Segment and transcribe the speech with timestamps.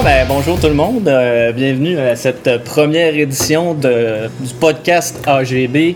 [0.00, 1.06] Bon, ben, bonjour tout le monde.
[1.06, 5.94] Euh, bienvenue à cette première édition de, du podcast AGB.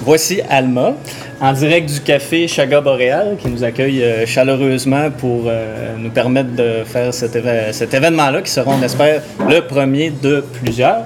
[0.00, 0.94] Voici Alma,
[1.40, 6.56] en direct du café Chaga Boréal, qui nous accueille euh, chaleureusement pour euh, nous permettre
[6.56, 11.02] de faire cet, éve- cet événement-là, qui sera, on espère, le premier de plusieurs.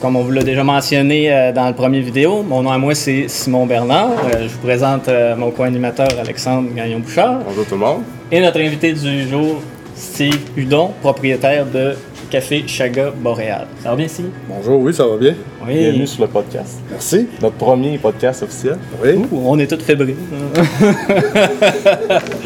[0.00, 3.26] Comme on vous l'a déjà mentionné dans le premier vidéo, mon nom à moi c'est
[3.28, 4.10] Simon Bernard.
[4.42, 7.42] Je vous présente mon co-animateur Alexandre Gagnon-Bouchard.
[7.46, 8.02] Bonjour tout le monde.
[8.32, 9.62] Et notre invité du jour,
[9.96, 11.94] Steve Hudon, propriétaire de
[12.30, 13.66] Café Chaga Boréal.
[13.82, 14.30] Ça va bien, Steve?
[14.48, 15.34] Bonjour, oui, ça va bien.
[15.64, 15.74] Oui.
[15.78, 16.80] Bienvenue sur le podcast.
[16.90, 17.28] Merci.
[17.40, 18.76] Notre premier podcast officiel.
[19.02, 19.10] Oui.
[19.30, 20.16] Ouh, on est tous fébriles.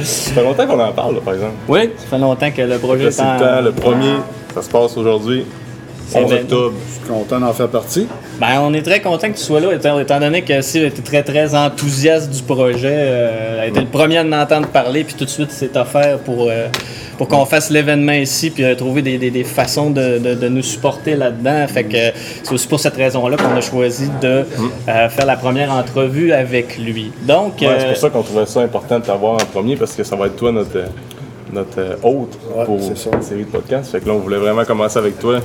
[0.03, 1.53] Ça fait longtemps qu'on en parle, là, par exemple.
[1.69, 4.15] oui, ça fait longtemps que le projet c'est le en- temps, le premier,
[4.55, 5.45] ça se passe aujourd'hui,
[6.15, 6.75] 11 ben- octobre.
[6.89, 8.07] Je suis content d'en faire partie.
[8.41, 11.03] Ben, on est très content que tu sois là, étant, étant donné que Steve était
[11.03, 12.93] très, très enthousiaste du projet.
[12.95, 16.19] Euh, a été le premier à en entendre parler, puis tout de suite s'est offert
[16.21, 16.69] pour, euh,
[17.19, 20.49] pour qu'on fasse l'événement ici, puis euh, trouver des, des- des façons de, de- de
[20.49, 21.67] nous supporter là-dedans.
[21.67, 22.11] Fait que euh,
[22.43, 24.45] c'est aussi pour cette raison-là qu'on a choisi de
[24.89, 27.11] euh, faire la première entrevue avec lui.
[27.23, 29.93] Donc, Ouais, c'est euh, pour ça qu'on trouvait ça important de t'avoir en premier, parce
[29.95, 30.87] que ça va être toi notre, euh,
[31.53, 33.91] notre euh, hôte Ouais, pour la série de podcasts.
[33.91, 35.41] Fait que là, on voulait vraiment commencer avec toi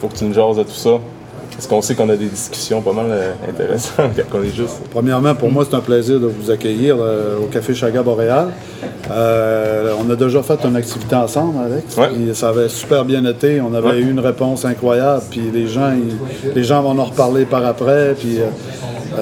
[0.00, 0.98] pour que tu nous jases de tout ça.
[1.52, 4.80] Parce qu'on sait qu'on a des discussions pas mal euh, intéressantes quand on est juste.
[4.92, 8.48] Premièrement, pour moi, c'est un plaisir de vous accueillir euh, au Café Chaga Boréal.
[9.10, 11.96] Euh, on a déjà fait une activité ensemble, Alex.
[11.96, 12.32] Ouais.
[12.34, 13.60] Ça avait super bien été.
[13.60, 13.98] On avait Ouais.
[13.98, 15.22] eu une réponse incroyable.
[15.30, 18.14] Puis les gens, ils- les gens vont en reparler par après.
[18.16, 18.38] Puis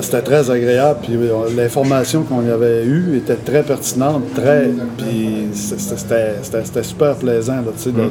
[0.02, 0.98] c'était très agréable.
[1.04, 1.18] Puis
[1.56, 4.22] l'information qu'on y avait eue était très pertinente.
[4.34, 4.68] Très,
[4.98, 8.10] puis c'était- super plaisant là, tu sais, de- de-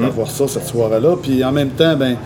[0.00, 1.16] d'avoir ça cette soirée-là.
[1.22, 2.16] Puis en même temps, ben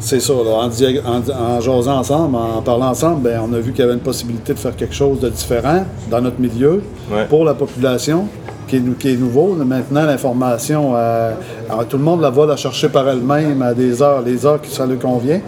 [0.00, 3.72] c'est ça, là, en, en, en jasant ensemble, en parlant ensemble, ben, on a vu
[3.72, 7.24] qu'il y avait une possibilité de faire quelque chose de différent dans notre milieu Ouais.
[7.28, 8.26] pour la population
[8.68, 9.54] qui est, nou- qui est nouveau.
[9.54, 11.32] Maintenant, l'information, euh,
[11.88, 14.70] tout le monde la va la chercher par elle-même à des heures, les heures qui
[14.70, 15.40] ça lui convient.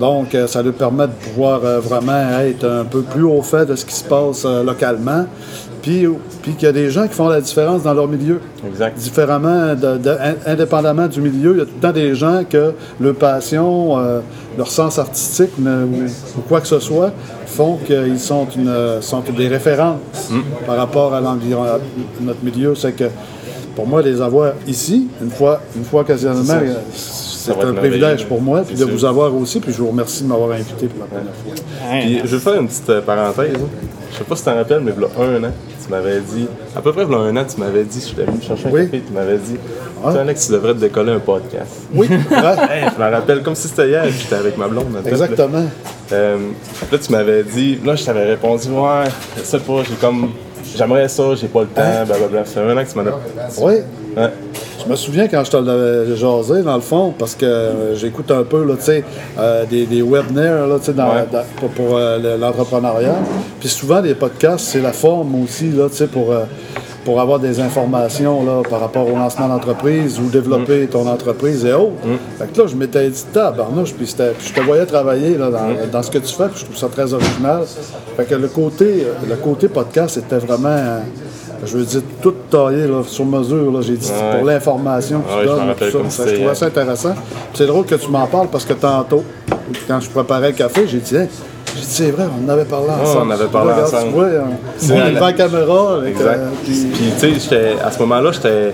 [0.00, 3.66] Donc, euh, ça lui permet de pouvoir euh, vraiment être un peu plus au fait
[3.66, 5.26] de ce qui se passe localement.
[5.86, 6.04] Puis,
[6.42, 8.98] puis qu'il y a des gens qui font la différence dans leur milieu Exact.
[8.98, 12.42] différemment, de- de- in- indépendamment du milieu, il y a tout le temps des gens
[12.48, 14.18] que leur passion, euh,
[14.58, 16.06] leur sens artistique ne- ou,
[16.38, 17.12] ou quoi que ce soit
[17.46, 20.00] font qu'ils sont, une, sont des références
[20.66, 22.74] par rapport à notre milieu.
[22.74, 23.04] C'est que
[23.76, 26.54] pour moi, les avoir ici, une fois, une fois occasionnellement,
[26.92, 30.28] c'est un privilège pour moi, puis de vous avoir aussi, puis je vous remercie de
[30.28, 31.54] m'avoir invité pour la première fois.
[32.00, 33.52] Puis je vais faire une petite euh, parenthèse.
[34.12, 35.52] Je sais pas si tu t'en rappelles, mais il y a un an,
[35.86, 38.04] tu m'avais dit, à peu près il y a un an, tu m'avais dit, je
[38.06, 38.84] suis venu chercher un Oui.
[38.86, 39.56] café, tu m'avais dit,
[40.04, 40.12] Ouais.
[40.12, 41.70] tu Alex, tu devrais te décoller un podcast.
[41.94, 44.92] Oui, Hey, je me rappelle comme si c'était hier, j'étais avec ma blonde.
[44.94, 45.00] là.
[45.10, 45.64] exactement.
[46.12, 46.36] Euh,
[46.92, 49.04] là, tu m'avais dit, là, je t'avais répondu, ouais,
[49.36, 50.30] je sais pas, j'ai comme,
[50.76, 52.44] j'aimerais ça, j'ai pas le temps, blablabla.
[52.44, 53.60] Ça fait un an que tu m'en as.
[53.60, 53.74] Oui.
[54.16, 54.30] Ouais.
[54.86, 58.30] Je me souviens quand je te l'avais jasé, dans le fond, parce que euh, j'écoute
[58.30, 58.74] un peu, là,
[59.38, 61.26] euh, des, des webinaires, là, tu sais, dans- Ouais.
[61.32, 63.16] dans- pour, pour, euh, le- l'entrepreneuriat.
[63.58, 66.32] Puis souvent, les podcasts, c'est la forme aussi, là, pour,
[67.04, 70.88] pour avoir des informations, là, par rapport au lancement d'entreprise ou développer Mm.
[70.88, 71.94] ton entreprise et autres.
[72.38, 75.66] Fait que là, je m'étais dit, tabarnouche, puis puis je te voyais travailler, là, dans,
[75.68, 75.90] Mm.
[75.90, 77.62] dans ce que tu fais, puis je trouve ça très original.
[78.16, 81.00] Fait que le côté, le côté podcast, c'était vraiment...
[81.64, 83.70] je veux dire, tout taillé là, sur mesure.
[83.72, 83.80] là.
[83.82, 84.38] J'ai dit Ouais.
[84.38, 85.68] pour l'information que tu je m'en donnes.
[85.68, 86.10] rappelle tout ça.
[86.10, 86.56] Ça, je trouvais hier.
[86.56, 87.14] ça intéressant.
[87.54, 89.22] C'est drôle que tu m'en parles parce que tantôt,
[89.88, 91.28] quand je préparais le café, j'ai dit, Hey,
[91.74, 93.26] j'ai dit, c'est vrai, on en avait parlé ensemble.
[93.26, 94.08] on avait parlé Regarde, ensemble.
[94.08, 95.94] Tu vois, on, est devant la caméra.
[95.96, 96.38] avec, Exact.
[96.38, 96.86] euh, puis-
[97.20, 98.72] tu sais, à ce moment-là, j'étais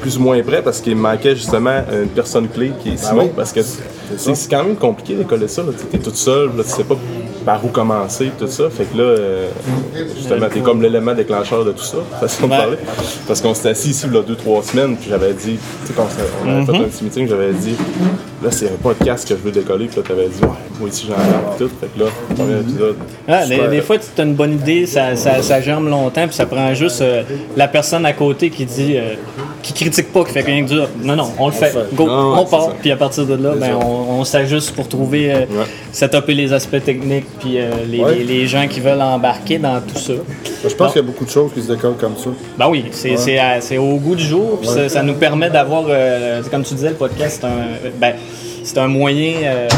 [0.00, 3.22] plus ou moins prêt parce qu'il me manquait justement une personne clé qui est Simon.
[3.24, 3.30] oui.
[3.36, 5.62] Parce que c'est c'est quand même compliqué d'écoller ça.
[5.90, 6.96] Tu es toute seule, tu sais pas
[7.44, 8.70] par où commencer, tout ça.
[8.70, 9.48] Fait que là, euh,
[10.16, 12.76] justement, t'es comme l'élément déclencheur de tout ça, façon de parler.
[13.26, 15.86] Parce qu'on s'était assis ici il y a deux, trois semaines, puis j'avais dit, tu
[15.86, 16.06] sais, quand
[16.44, 17.76] on avait fait un petit meeting, j'avais dit,
[18.42, 20.48] là, c'est un podcast que je veux décoller, puis là, t'avais dit, ouais,
[20.80, 21.70] moi aussi j'en ai tout.
[21.80, 22.96] Fait que là, premier épisode.
[23.28, 23.70] Ah, des, super.
[23.70, 26.74] des fois, tu as une bonne idée, ça, ça, ça germe longtemps, puis ça prend
[26.74, 27.22] juste euh,
[27.56, 29.14] la personne à côté qui dit, euh,
[29.62, 31.94] qui critique pas, qui fait rien que dire, non, non, on le fait, fait.
[31.94, 35.32] go, Non, on part, puis à partir de là, ben, on, on s'ajuste pour trouver,
[35.32, 35.46] euh,
[36.28, 38.14] les aspects techniques, puis euh, les, Ouais.
[38.16, 40.14] les- les gens qui veulent embarquer dans tout ça.
[40.66, 42.30] Je pense qu'il y a beaucoup de choses qui se décollent comme ça.
[42.58, 45.84] Ben oui, c'est au goût du jour, puis ça, ça nous permet d'avoir,
[46.50, 48.14] comme tu disais, le podcast, c'est un, ben,
[48.64, 49.68] c'est un moyen euh,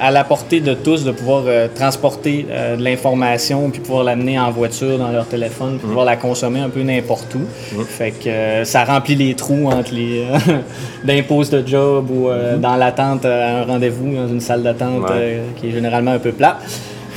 [0.00, 4.38] à la portée de tous de pouvoir euh, transporter euh, de l'information, puis pouvoir l'amener
[4.38, 7.82] en voiture, dans leur téléphone, puis pouvoir la consommer un peu n'importe où.
[7.84, 10.24] Fait que ça remplit les trous entre les
[11.04, 15.40] d'impôts de job ou euh, dans l'attente à un rendez-vous dans une salle d'attente Ouais.
[15.60, 16.56] qui est généralement un peu plate.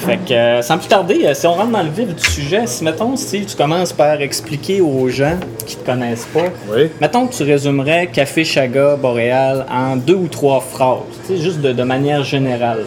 [0.05, 2.67] Fait que, euh, sans plus tarder, euh, si on rentre dans le vif du sujet,
[2.67, 6.89] si, mettons, si tu commences par expliquer aux gens qui te connaissent pas, Oui.
[7.01, 10.99] mettons que tu résumerais Café Chaga Boréal en deux ou trois phrases,
[11.39, 12.79] juste de, de manière générale.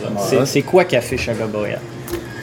[0.45, 1.81] C'est- quoi Café Chaga Boréal?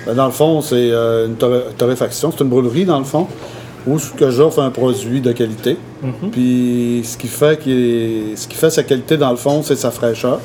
[0.05, 2.31] Ben, dans le fond, c'est euh, une torré- torréfaction.
[2.31, 3.27] C'est une brûlerie, dans le fond,
[3.87, 5.77] où ce que j'offre un produit de qualité.
[6.33, 9.89] Puis ce qui, fait est- ce qui fait sa qualité, dans le fond, c'est sa
[9.89, 10.39] fraîcheur.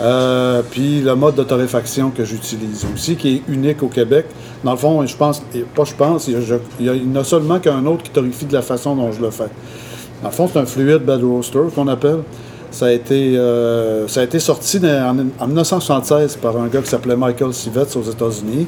[0.00, 4.26] Euh, puis le mode de torréfaction que j'utilise aussi, qui est unique au Québec.
[4.62, 5.42] Dans le fond, je pense,
[5.74, 7.58] pas je pense, il y a, je- il y a- il y en a seulement
[7.58, 9.48] qu'un autre qui torréfie de la façon dont je le fais.
[10.22, 12.20] Dans le fond, c'est un fluide bed roaster qu'on appelle.
[12.70, 16.88] Ça a été, euh, ça a été sorti en, en 1976 par un gars qui
[16.90, 18.66] s'appelait Michael Sivets aux États-Unis.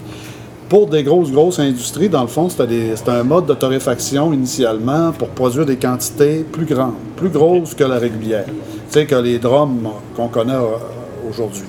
[0.69, 5.29] Pour des grosses, grosses industries, dans le fond, c'était un mode de torréfaction initialement pour
[5.29, 8.44] produire des quantités plus grandes, plus grosses que la régulière.
[8.47, 8.53] Tu
[8.91, 10.77] sais, que les drums qu'on connaît euh,
[11.31, 11.65] aujourd'hui.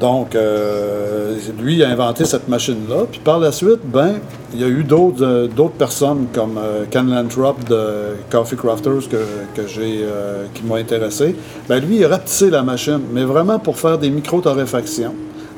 [0.00, 3.04] Donc, euh, lui, il a inventé cette machine-là.
[3.10, 4.16] Puis par la suite, ben,
[4.52, 9.08] il y a eu d'autres euh, d'autres personnes comme euh, Ken Lantrop de Coffee Crafters
[9.10, 9.16] que,
[9.54, 11.34] que j'ai, euh, qui m'ont intéressé.
[11.66, 15.14] Ben, lui, il a rapetissé la machine, mais vraiment pour faire des micro-torréfactions.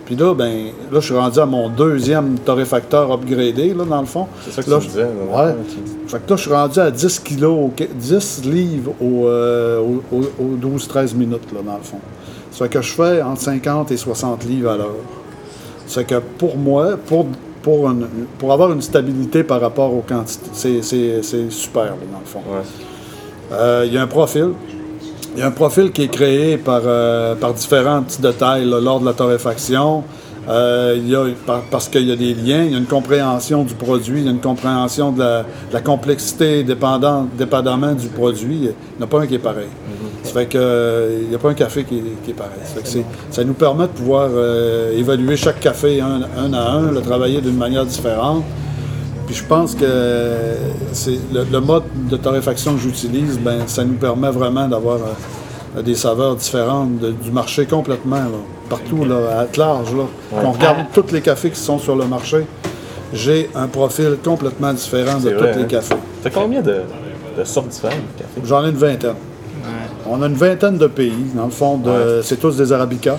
[0.06, 4.06] Puis là, ben, là, je suis rendu à mon deuxième torréfacteur upgradé, là, dans le
[4.06, 4.26] fond.
[4.44, 5.02] C'est ça que Là, tu disais.
[5.02, 5.08] là,
[5.46, 5.54] Ouais.
[6.06, 10.16] Fait que là, je suis rendu à 10 kilos, au- 10 livres au, euh, au-
[10.16, 11.98] au- aux 12-13 minutes, là, dans le fond.
[12.58, 14.94] Fait que je fais entre 50 et 60 livres à l'heure.
[15.86, 17.26] Fait que pour moi, pour,
[17.62, 18.06] pour, une-
[18.38, 22.40] pour avoir une stabilité par rapport aux quantités, c'est- super, là, dans le fond.
[22.50, 22.62] Ouais.
[23.52, 24.50] Euh, Il y a un profil.
[25.34, 28.80] Il y a un profil qui est créé par, euh, par différents petits détails là,
[28.80, 30.02] lors de la torréfaction.
[30.48, 32.86] Euh, il y a, par- parce qu'il y a des liens, il y a une
[32.86, 37.92] compréhension du produit, il y a une compréhension de la, de la complexité dépendant, dépendamment
[37.92, 38.56] du produit.
[38.56, 38.68] Il n'y
[39.00, 39.66] en a pas un qui est pareil.
[40.28, 42.52] Ça fait que, euh, il n'y a pas un café qui est, qui est pareil.
[42.64, 46.52] Ça, fait que c'est- ça nous permet de pouvoir euh, évaluer chaque café un, un
[46.52, 48.44] à un, le travailler d'une manière différente.
[49.26, 49.86] Puis je pense que
[50.92, 54.98] c'est le, le mode de torréfaction que j'utilise, ben ça nous permet vraiment d'avoir
[55.76, 58.40] euh, des saveurs différentes de- du marché complètement, là.
[58.70, 59.94] partout, là, à large.
[59.94, 60.04] Là.
[60.30, 62.46] Quand on regarde tous les cafés qui sont sur le marché,
[63.12, 65.64] j'ai un profil complètement différent de tous les hein?
[65.68, 65.94] cafés.
[66.22, 66.76] T'as combien de,
[67.38, 68.40] de sortes différentes de café?
[68.44, 69.14] J'en ai une vingtaine.
[70.10, 71.80] On a une vingtaine de pays, dans le fond,
[72.22, 73.18] c'est tous des Arabicas.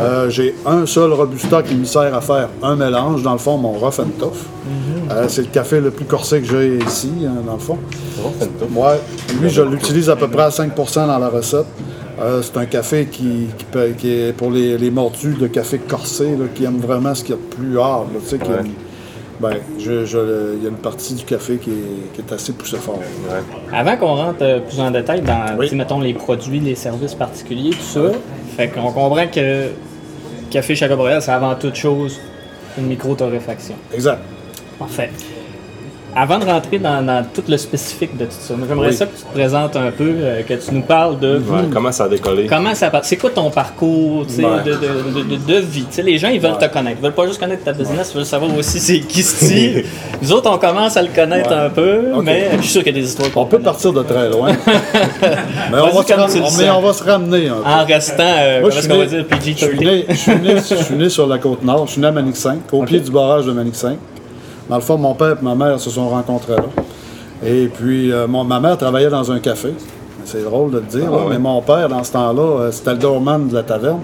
[0.00, 3.58] Euh, j'ai un seul Robusta qui me sert à faire un mélange, dans le fond,
[3.58, 4.30] mon Rough and Tough.
[5.10, 7.78] Euh, c'est le café le plus corsé que j'ai ici, hein, dans le fond.
[8.16, 8.66] C'est bon, Fento.
[8.70, 8.94] Moi,
[9.40, 11.66] lui, je l'utilise à peu près à 5% dans la recette.
[12.20, 15.78] Euh, c'est un café qui, qui peut- qui est pour les, les mordus de café
[15.78, 18.06] corsé, là, qui aiment vraiment ce qu'il y a de plus hard.
[18.14, 18.58] là, tu sais, qui Ouais.
[18.58, 18.68] aiment-
[19.42, 22.52] ben, je- je- il y a une partie du café qui est, qui est assez
[22.52, 22.98] poussé fort.
[22.98, 23.76] Ouais.
[23.76, 25.68] Avant qu'on rentre euh, plus en détail dans, Oui.
[25.74, 28.12] mettons, les produits, les services particuliers, tout ça,
[28.56, 29.68] fait qu'on comprend que
[30.50, 32.18] Café Boréal, c'est avant toute chose
[32.78, 33.74] une micro-torréfaction.
[33.92, 34.20] Exact.
[34.78, 35.10] Parfait.
[36.14, 38.94] Avant de rentrer dans, dans tout le spécifique de tout ça, j'aimerais Oui.
[38.94, 41.90] ça que tu te présentes un peu, euh, que tu nous parles de Ouais, comment
[41.90, 42.46] ça a décollé?
[42.46, 43.02] comment ça part.
[43.04, 44.44] C'est quoi ton parcours Ouais.
[44.62, 45.86] de, de, de, de- vie?
[46.04, 46.68] Les gens, ils veulent Ouais.
[46.68, 46.98] te connaître.
[47.00, 49.86] Ils veulent pas juste connaître ta business, ils veulent savoir aussi c'est qui Steve.
[50.20, 52.98] Nous autres, on commence à le connaître un peu, mais je suis sûr qu'il y
[52.98, 54.50] a des histoires On peut partir de très loin.
[55.22, 57.70] mais, on va ram- mais on va se ramener un peu.
[57.70, 58.86] En restant, euh, Moi, dire, je
[59.16, 59.80] suis PG-13?
[59.84, 61.86] né, je suis né- je suis né sur la côte nord.
[61.86, 63.96] Je suis né à Manic 5, au pied du barrage de Manic 5.
[64.68, 66.64] Dans le fond, mon père et ma mère se sont rencontrés là.
[67.44, 69.74] Et puis, euh, mon- ma mère travaillait dans un café.
[70.24, 71.24] C'est drôle de le dire, là, ouais.
[71.30, 74.00] mais mon père, dans ce temps-là, euh, c'était le doorman de la taverne.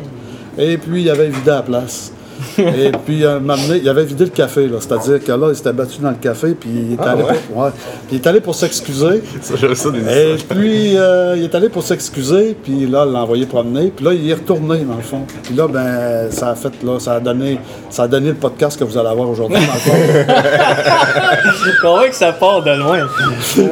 [0.58, 2.12] Et puis, il avait vidé la place.
[2.58, 4.76] Et puis, euh, m'a amené- il avait vidé le café, là.
[4.80, 7.34] C'est-à-dire que là, il s'était battu dans le café, puis il est Ah, allé ouais?
[7.52, 7.70] pour, ouais.
[8.08, 9.22] Puis il est allé pour s'excuser.
[9.42, 13.12] Ça, j'avais ça des Et puis, euh, il est allé pour s'excuser, puis là, il
[13.12, 15.22] l'a envoyé promener, puis là, il est retourné, dans le fond.
[15.42, 17.58] Puis là, ben, ça a fait, là, ça a donné,
[17.90, 19.92] ça a donné le podcast que vous allez avoir aujourd'hui, dans le fond.
[21.44, 22.98] Je suis convaincu que ça part de loin.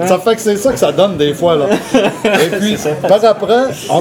[0.07, 1.67] ça fait que c'est ça que ça donne des fois, là.
[2.25, 2.77] Et puis,
[3.09, 4.01] par après, on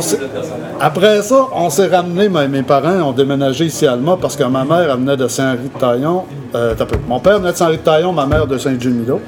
[0.80, 4.44] après ça, on s'est ramené, mes, mes parents ont déménagé ici à Alma, parce que
[4.56, 6.24] ma mère, venait de Saint-Henri-de-Taillon.
[6.56, 6.74] Euh.
[7.08, 9.20] Mon père venait de Saint-Henri-de-Taillon, ma mère de Saint-Gilles-Milo.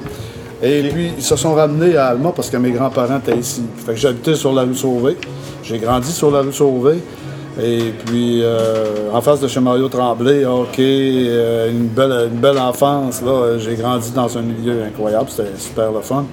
[0.62, 3.62] Et puis, ils se sont ramenés à Alma parce que mes grands-parents étaient ici.
[3.94, 5.16] J'habitais sur la rue Sauvé.
[5.62, 6.98] J'ai grandi sur la rue Sauvé.
[7.60, 12.58] Et puis, euh, en face de chez Mario Tremblay, OK, euh, une, belle, une belle
[12.58, 13.22] enfance.
[13.58, 15.26] J'ai grandi dans un milieu incroyable.
[15.28, 16.24] C'était super le fun.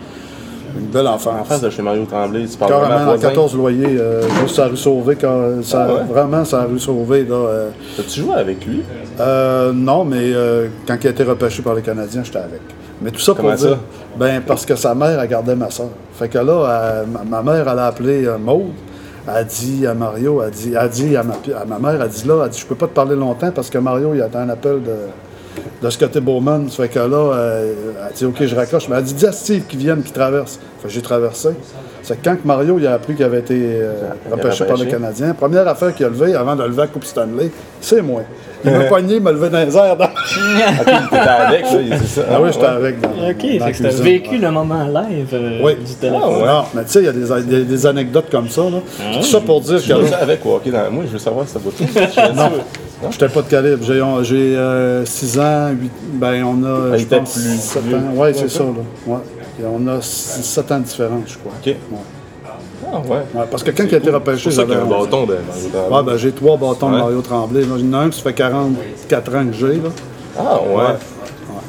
[0.77, 1.34] Une belle enfance.
[1.41, 3.29] En face de chez Mario Tremblay, tu parles Carrément, à voisin.
[3.29, 5.15] 14 loyers, euh, juste à rue Sauvé.
[5.20, 6.01] quand- ça- Ah ouais?
[6.10, 7.24] Vraiment, à rue Sauvé.
[7.24, 8.82] Là, euh, T'as-tu joué avec lui?
[9.20, 12.62] euh, non, mais euh, quand il a été repêché par les Canadiens, j'étais avec.
[13.01, 13.70] Mais tout ça pour Comment dire.
[13.72, 13.77] ça?
[14.17, 15.89] Ben, parce que sa mère, elle gardait ma soeur.
[16.13, 18.72] Fait que là, ma, mère, elle a appelé Maude.
[19.27, 22.27] a dit à Mario, a dit, a dit à, ma, à ma mère, a dit
[22.27, 24.50] là, elle dit, je peux pas te parler longtemps parce que Mario, il attend un
[24.50, 24.91] appel de,
[25.81, 26.69] de Scotty Bowman.
[26.69, 27.74] Ça fait que là, euh,
[28.09, 28.88] elle dit, OK, je raccroche.
[28.89, 30.59] Mais elle dit, dis à Steve qui vienne, qui traverse.
[30.81, 31.50] Fait que j'ai traversé.
[32.03, 33.93] C'est quand que Mario il a appris qu'il avait été euh,
[34.31, 34.85] repêché par le.
[34.85, 37.50] Canadien, première affaire qu'il a levée avant de lever la Coupe Stanley,
[37.81, 38.21] c'est moi.
[38.63, 39.97] Il m'a poigné, il m'a levé dans les airs.
[39.97, 40.05] dans-
[41.17, 42.21] avec, là, c'est ça.
[42.31, 42.71] Ah oui, j'étais ouais.
[42.71, 43.01] avec.
[43.01, 44.38] Dans, Ok, dans fait que t'as vécu ouais.
[44.38, 45.75] le moment live euh, Oui.
[45.77, 46.21] du téléphone.
[46.24, 46.45] Ah ouais.
[46.45, 48.62] Non, mais tu sais, il y a des, des- des anecdotes comme ça.
[48.63, 48.77] Là.
[49.00, 51.47] Ah Tout ça pour dire Tu que avec ou ok dans moi, je veux savoir
[51.47, 51.83] si ça vaut tout.
[53.05, 53.12] Non.
[53.12, 53.83] j'étais pas de calibre.
[54.24, 57.95] J'ai 6 ans, 8, ben on a, Ah, il je était pense, plus 7 vieux.
[57.97, 58.01] ans.
[58.13, 58.57] Oui, Ouais, c'est ça.
[58.59, 58.63] ça.
[58.63, 58.69] Là.
[59.07, 59.19] Ouais.
[59.62, 61.51] Et on a 7 ans de différence, je crois.
[61.59, 61.65] Ok.
[61.67, 61.75] Ouais.
[62.93, 63.17] Ah ouais.
[63.33, 65.05] Ouais, parce que quand il a été repêché, y a un j'avais- bâton de Mario
[65.07, 65.35] Tremblay.
[65.97, 66.97] Ouais, ben, j'ai trois bâtons de.
[66.97, 67.62] Mario Tremblay.
[67.62, 67.67] là.
[67.79, 69.67] J'en ai un, ça fait 44 ans que j'ai.
[69.75, 69.89] Là.
[70.38, 70.75] Ah ouais.
[70.75, 70.83] Ouais,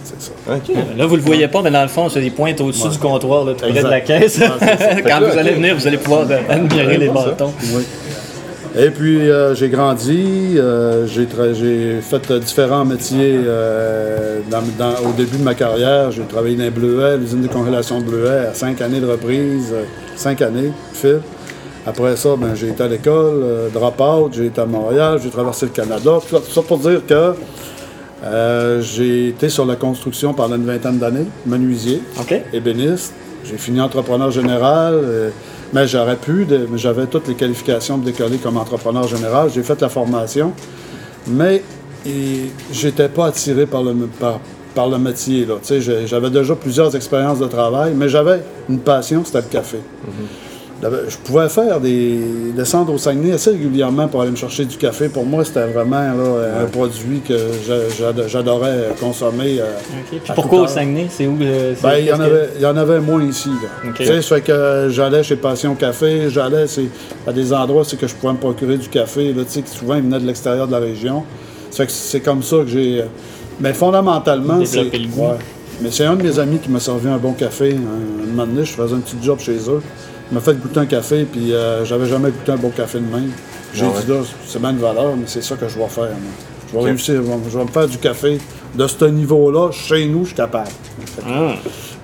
[0.05, 0.33] c'est ça.
[0.49, 0.77] Ok.
[0.97, 3.45] Là, vous le voyez pas, mais dans le fond, c'est des pointes au-dessus du comptoir,
[3.45, 4.39] là, près de la caisse.
[5.07, 7.53] Quand vous allez venir, vous allez pouvoir euh, admirer les bâtons.
[7.75, 7.85] Oui.
[8.79, 11.27] Et puis, euh, j'ai grandi, euh, j'ai
[12.03, 16.11] fait euh, différents métiers euh, dans- dans- au début de ma carrière.
[16.11, 19.73] J'ai travaillé dans les Bleuets, l'usine de congélation de Bleuets, à cinq années de reprise,
[20.15, 21.21] cinq années, fil.
[21.87, 25.73] Après ça, ben, j'ai été à l'école, drop-out, j'ai été à Montréal, j'ai traversé le
[25.73, 26.19] Canada.
[26.21, 27.33] Tout ça, tout ça pour dire que
[28.83, 32.03] j'ai été sur la construction pendant une vingtaine d'années, menuisier
[32.53, 33.15] ébéniste.
[33.45, 35.01] J'ai fini entrepreneur général,
[35.73, 36.47] mais j'aurais pu,
[36.77, 39.51] j'avais toutes les qualifications de décoller comme entrepreneur général.
[39.55, 40.53] J'ai fait la formation,
[41.27, 41.63] mais
[42.73, 43.95] j'étais pas attiré par le,
[44.75, 45.47] par, le métier.
[46.07, 49.79] J'avais déjà plusieurs expériences de travail, mais j'avais une passion, c'était le café.
[50.05, 50.46] J'avais-
[50.83, 52.19] Je pouvais faire des
[52.55, 55.09] descendre au Saguenay assez régulièrement pour aller me chercher du café.
[55.09, 57.35] Pour moi, c'était vraiment là, un produit que
[57.67, 59.59] j'a- j'ad- j'adorais consommer.
[59.61, 59.65] euh.
[60.11, 60.67] Puis pourquoi au.
[60.67, 61.07] Saguenay?
[61.11, 61.37] C'est où?
[61.41, 63.49] euh, c'est- Ben, il y, en qu'est-ce que- avait, il y en avait moins ici.
[63.49, 63.89] Là.
[63.91, 63.95] Ok.
[63.97, 66.67] Tu sais, ça fait que j'allais chez Passion Café, j'allais
[67.27, 69.33] à des endroits c'est que je pouvais me procurer du café.
[69.33, 71.25] Là, tu sais, que souvent, ils venaient de l'extérieur de la région.
[71.71, 73.03] C'est comme ça que j'ai.
[73.61, 74.85] Mais fondamentalement, c'est.
[74.85, 75.37] Le ouais.
[75.83, 77.73] Mais c'est un de mes amis qui m'a servi un bon café.
[77.75, 79.81] Un, un moment donné, je faisais un petit job chez eux.
[80.31, 83.05] Il m'a fait goûter un café, puis euh, j'avais jamais goûté un bon café de
[83.05, 83.31] même.
[83.73, 84.03] J'ai Ah ouais?
[84.05, 84.17] dit là,
[84.47, 86.05] c'est une valeur, mais c'est ça que je vais faire.
[86.05, 86.33] moi.
[86.73, 88.39] Je vais réussir, je vais- me faire du café
[88.75, 89.71] de ce niveau-là.
[89.71, 90.69] Chez nous, je suis capable.
[91.25, 91.53] Ah.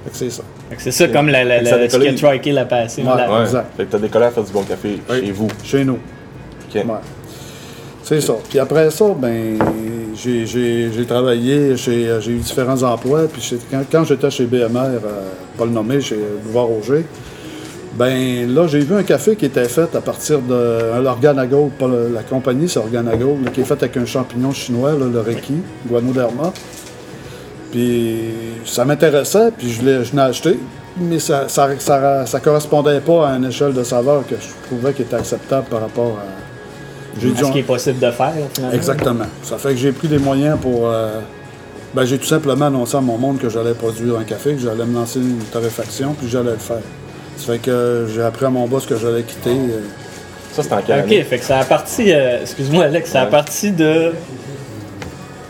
[0.04, 0.42] Fait que c'est ça.
[0.78, 2.28] C'est ça comme la, la, la- ce qui a décolle.
[2.30, 3.04] triqué la passion.
[3.04, 3.28] Ouais.
[3.28, 3.42] Ouais.
[3.42, 3.66] Exact.
[3.76, 5.20] Fait que t'as décollé à faire du bon café Oui.
[5.26, 5.48] chez vous.
[5.64, 5.98] Chez nous.
[6.74, 6.84] Ouais.
[8.04, 8.34] C'est ça.
[8.48, 9.58] Puis après ça, ben,
[10.16, 13.22] j'ai- j'ai j'ai travaillé, euh, j'ai eu différents emplois.
[13.32, 14.98] Puis quand, quand j'étais chez BMR, euh,
[15.58, 17.04] pas le nommer, chez Boulevard Roger,
[17.94, 22.10] ben là, j'ai vu un café qui était fait à partir de l'organagold, pas le-
[22.14, 25.56] la compagnie, c'est organagold, là, qui est fait avec un champignon chinois, là, le reiki,
[25.86, 26.52] guanoderma.
[27.70, 28.18] Puis
[28.64, 30.58] ça m'intéressait, puis je l'ai je l'ai acheté,
[30.98, 34.92] mais ça ça, ça, ça correspondait pas à une échelle de saveur que je trouvais
[34.92, 37.20] qui était acceptable par rapport à.
[37.20, 38.74] J'ai à ce qui est possible de faire, finalement.
[38.74, 39.26] Exactement.
[39.42, 40.86] Ça fait que j'ai pris des moyens pour.
[40.88, 41.20] euh,
[41.94, 44.86] ben, j'ai tout simplement annoncé à mon monde que j'allais produire un café, que j'allais
[44.86, 46.78] me lancer une torréfaction, puis j'allais le faire.
[47.36, 49.50] Ça fait que j'ai appris à mon boss que j'allais quitter.
[49.50, 49.80] euh,
[50.52, 53.24] Ça, c'était en quelle Ok, fait que ça a parti, euh, excuse-moi Alex, ça a
[53.24, 53.30] Ouais.
[53.30, 54.12] parti de.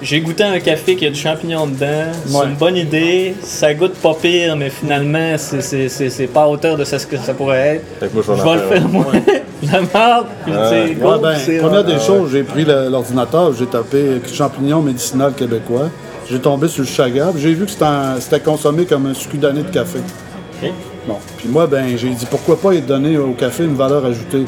[0.00, 2.46] J'ai goûté un café qui a du champignon dedans, c'est Ouais.
[2.46, 6.46] une bonne idée, ça goûte pas pire, mais finalement, c'est- c'est c'est- c'est pas à
[6.48, 7.84] hauteur de ce que ça pourrait être.
[8.00, 9.06] Fait que moi, je vais Je en vais le faire moi.
[9.72, 10.58] La merde, puis Ouais.
[10.70, 12.00] c'est Ouais, go, ben, c'est- première des ouais.
[12.00, 15.88] choses, j'ai pris le- l'ordinateur, j'ai tapé champignon médicinal québécois.
[16.28, 19.14] J'ai tombé sur le chaga, puis j'ai vu que c'était un- c'était consommé comme un
[19.14, 19.98] sucre d'année de café.
[21.06, 24.44] Bon, puis moi, ben, j'ai dit pourquoi pas donner au café une valeur ajoutée?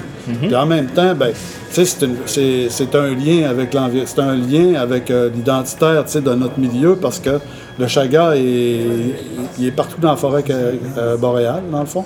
[0.47, 1.35] Puis en même temps, ben, tu
[1.71, 6.13] sais, c'est une- c'est c'est un lien avec c'est un lien avec euh, l'identitaire, tu
[6.13, 7.41] sais, de notre milieu parce que
[7.79, 8.87] le chaga est,
[9.59, 12.05] il est partout dans la forêt euh, boréale, dans le fond,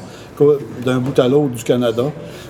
[0.84, 2.04] d'un bout à l'autre du Canada.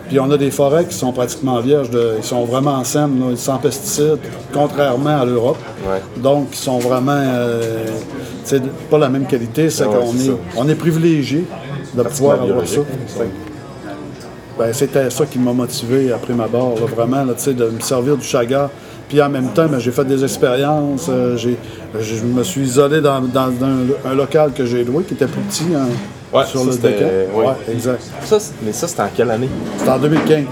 [0.09, 3.37] Puis on a des forêts qui sont pratiquement vierges, de, ils sont vraiment en sème,
[3.37, 4.19] sans pesticides,
[4.53, 5.59] contrairement à l'Europe.
[5.87, 6.01] Ouais.
[6.23, 7.85] Donc, ils sont vraiment, euh,
[8.45, 9.69] tu sais, pas la même qualité.
[9.69, 11.45] C'est Ah ouais, qu'on c'est est, on est privilégié
[11.95, 12.81] de pouvoir avoir ça.
[14.59, 18.17] ben, c'était ça qui m'a motivé après ma barre, là, vraiment, là, de me servir
[18.17, 18.71] du chaga.
[19.09, 21.07] Puis en même temps, ben, j'ai fait des expériences.
[21.09, 21.57] euh, j'ai,
[21.99, 25.41] je me suis isolé dans, dans un, un local que j'ai loué, qui était plus
[25.43, 25.87] petit, hein,
[26.33, 27.07] Ouais, sur le décan.
[27.35, 27.47] ouais.
[27.47, 28.03] Ouais, exact.
[28.25, 29.49] Ça, mais ça, c'était en quelle année?
[29.79, 30.45] C'était en 2015.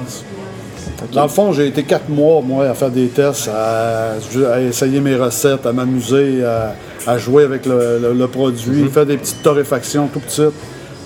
[1.12, 4.12] Dans le fond, j'ai été quatre mois, moi, à faire des tests, à,
[4.52, 6.74] à essayer mes recettes, à m'amuser, à,
[7.06, 8.88] à jouer avec le, le- le produit, Mhm.
[8.90, 10.54] faire des petites torréfactions tout petites,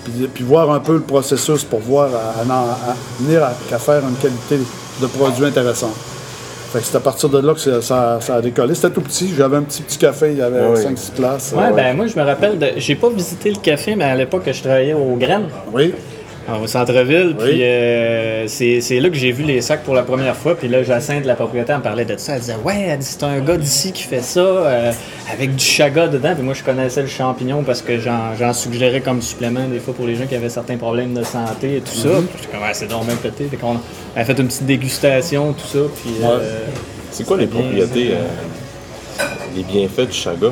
[0.05, 4.15] puis, puis voir un peu le processus pour voir à, à- venir à, faire une
[4.15, 4.57] qualité
[5.01, 5.95] de produit intéressante.
[6.71, 8.73] Fait que c'est à partir de là que ça, ça- ça a décollé.
[8.75, 10.79] C'était tout petit, j'avais un petit petit café, il y avait oui.
[10.81, 11.53] 5-6 places.
[11.55, 12.67] Ouais, ben moi je me rappelle, de...
[12.77, 15.93] j'ai pas visité le café, mais à l'époque que je travaillais au Graines, Oui,
[16.59, 17.35] au centre-ville.
[17.39, 17.45] Oui.
[17.45, 20.55] Puis euh, c'est là que j'ai vu les sacs pour la première fois.
[20.57, 22.33] Puis là, Jacinthe, la propriétaire, me parlait de ça.
[22.33, 24.91] Elle disait Ouais, c'est un gars d'ici qui fait ça, euh,
[25.31, 26.33] avec du chaga dedans.
[26.33, 30.05] Puis moi, je connaissais le champignon parce que j'en suggérais comme supplément des fois pour
[30.07, 32.09] les gens qui avaient certains problèmes de santé et tout ça.
[32.09, 32.25] Mhm.
[32.27, 33.45] Puis comme c'est donc bien pété.
[33.45, 33.77] Fait qu'on
[34.15, 35.79] a fait une petite dégustation, tout ça.
[36.01, 36.13] Puis.
[36.23, 36.59] euh,
[37.11, 38.11] C'est quoi les propriétés,
[39.55, 40.47] les bienfaits du chaga?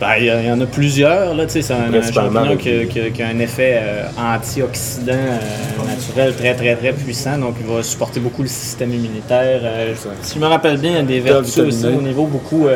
[0.00, 1.34] Ben, il y, a- y en a plusieurs.
[1.34, 3.38] Là, tu sais, c'est un, un champignon qui, a- les- qui a- qui a un
[3.40, 7.36] effet euh, antioxydant euh, naturel très, très, très puissant.
[7.36, 9.60] Donc, il va supporter beaucoup le système immunitaire.
[9.64, 12.68] Euh, si je me rappelle bien, il y a des vertus aussi au niveau beaucoup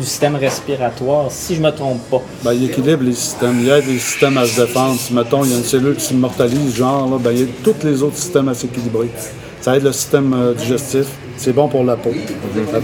[0.00, 2.22] du système respiratoire, si je me trompe pas.
[2.42, 4.98] Ben, il équilibre les systèmes, il aide les systèmes à se défendre.
[4.98, 7.84] Si, mettons, il y a une cellule qui s'immortalise, genre, là, ben, il aide tous
[7.84, 9.10] les autres systèmes à s'équilibrer.
[9.60, 11.06] Ça aide le système digestif.
[11.36, 12.10] C'est bon pour la peau.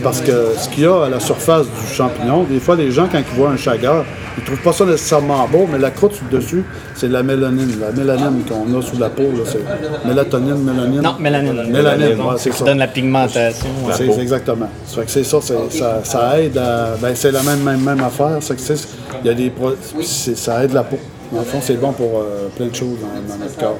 [0.02, 3.06] Parce que ce qu'il y a à la surface du champignon, des fois, les gens,
[3.10, 4.04] quand ils voient un chaga,
[4.36, 6.64] ils trouvent pas ça nécessairement beau, mais la croûte sur le dessus,
[6.96, 7.78] c'est la mélanine.
[7.80, 11.02] La mélanine qu'on a sous la peau, là, c'est mélatonine, mélanine.
[11.02, 11.70] Non, mélanine.
[11.70, 12.64] Mélanine, ouais, c'est qui ça.
[12.64, 13.68] donne la pigmentation.
[13.88, 14.18] La C'est peau.
[14.20, 14.68] exactement.
[14.86, 16.96] Ça fait que c'est ça, c'est- ça, ça aide à.
[17.00, 18.38] Ben, c'est la même, même, même affaire.
[18.40, 18.88] C'est que c'est-
[19.24, 20.98] y a des pro- c'est- ça aide la peau.
[21.30, 23.76] Dans le fond, c'est bon pour euh, plein de choses dans, dans notre corps.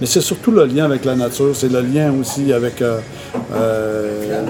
[0.00, 2.98] Mais c'est surtout le lien avec la nature, c'est le lien aussi avec euh,
[3.54, 4.42] euh,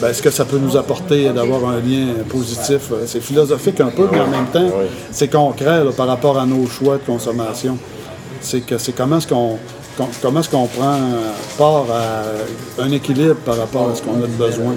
[0.00, 2.92] ben, ce que ça peut nous apporter d'avoir un lien positif?
[3.06, 4.70] C'est philosophique un peu, mais en même temps,
[5.10, 7.78] c'est concret là, par rapport à nos choix de consommation.
[8.40, 9.58] C'est que c'est comment est-ce qu'on
[10.22, 10.98] comment est-ce qu'on prend
[11.58, 14.74] part à un équilibre par rapport à ce qu'on a de besoin?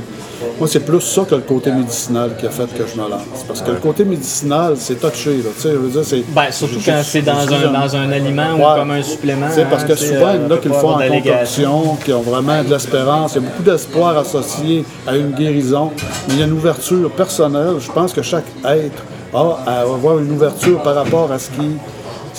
[0.57, 3.43] Moi, c'est plus ça que le côté médicinal qui a fait que je me lance.
[3.47, 5.37] Parce que le côté médicinal, c'est touché.
[5.37, 5.49] Là.
[5.55, 8.55] Tu sais, je veux dire, c'est, Ben, surtout quand c'est dans un, dans un aliment
[8.55, 9.47] ou comme un supplément.
[9.47, 11.97] Tu sais, parce que souvent, il y en euh, a qui le font en concoction,
[12.03, 13.35] qui ont vraiment de l'espérance.
[13.35, 15.91] Il y a beaucoup d'espoir associé à une guérison.
[16.27, 17.75] Mais il y a une ouverture personnelle.
[17.79, 21.77] Je pense que chaque être a à avoir une ouverture par rapport à ce qui,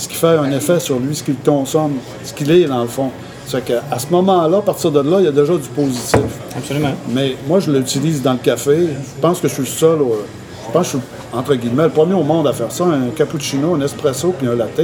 [0.00, 1.92] ce qui fait un effet sur lui, ce qu'il consomme,
[2.24, 3.10] ce qu'il est dans le fond.
[3.46, 6.20] C'est qu'à à ce moment-là, à partir de là, il y a déjà du positif.
[6.56, 6.92] Absolument.
[7.10, 8.76] Mais moi, je l'utilise dans le café.
[8.86, 11.90] Je pense que je suis le seul, je pense que je suis, entre guillemets, le
[11.90, 14.80] premier au monde à faire ça, un cappuccino, un espresso puis un latte.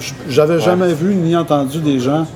[0.00, 2.26] Je- J'avais jamais vu ni entendu des gens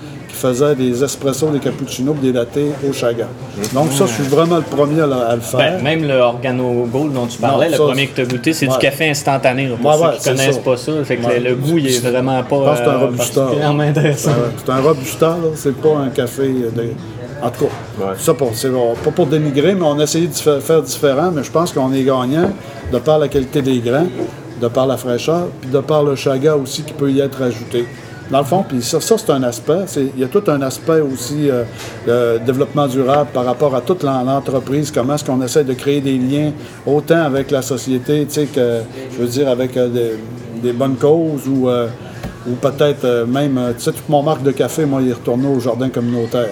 [0.42, 3.26] qui faisaient des espressos, des cappuccinos des lattés au chaga.
[3.72, 5.59] Donc ça, je suis vraiment le premier à, le- à le faire.
[5.78, 8.52] Ben, même le Organo Gold dont tu parlais, Non, le premier que tu as goûté,
[8.52, 8.72] c'est ouais.
[8.72, 9.68] du café instantané.
[9.68, 10.61] là, pour Ouais, ceux ouais, qui c'est connaissent ça.
[10.62, 10.92] pas ça.
[11.05, 11.38] Fait que Ouais.
[11.40, 13.46] le, le goût, il est vraiment pas Je pense que c'est un euh, robusta.
[13.88, 14.31] intéressant.
[14.64, 16.85] C'est un robusta, c'est pas un café de...
[17.42, 18.12] En tout cas, Ouais.
[18.18, 21.42] ça pour, c'est pas pour dénigrer, mais on a essayé de fa- faire différent, mais
[21.42, 22.50] je pense qu'on est gagnant
[22.92, 24.07] de par la qualité des grains,
[24.61, 27.85] de par la fraîcheur, puis de par le chaga aussi qui peut y être ajouté.
[28.33, 29.85] Dans le fond, puis ça, ça c'est un aspect.
[30.16, 31.64] Il y a tout un aspect aussi euh,
[32.38, 36.01] de développement durable par rapport à toute l'en- l'entreprise, comment est-ce qu'on essaie de créer
[36.01, 36.51] des liens
[36.87, 38.81] autant avec la société, tu sais, que,
[39.12, 40.12] je veux dire, avec euh, des,
[40.62, 41.68] des bonnes causes ou...
[41.68, 41.87] euh,
[42.45, 45.12] ou peut-être euh, même, euh, tu sais, toute mon marque de café, moi, il est
[45.12, 46.49] retourné au jardin communautaire.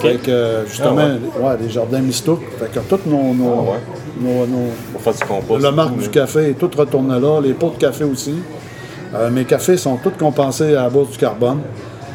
[0.00, 1.56] Fait que, euh, justement, Ah ouais.
[1.60, 2.38] les jardins Mistouk.
[2.60, 3.80] Fait que tous nos, nos, Ah ouais.
[4.20, 4.70] nos- nos-
[5.72, 8.34] et marque tout, du café est toute retournée là, les pots de café aussi.
[9.14, 11.60] Euh, mes cafés sont tous compensés à la base du carbone.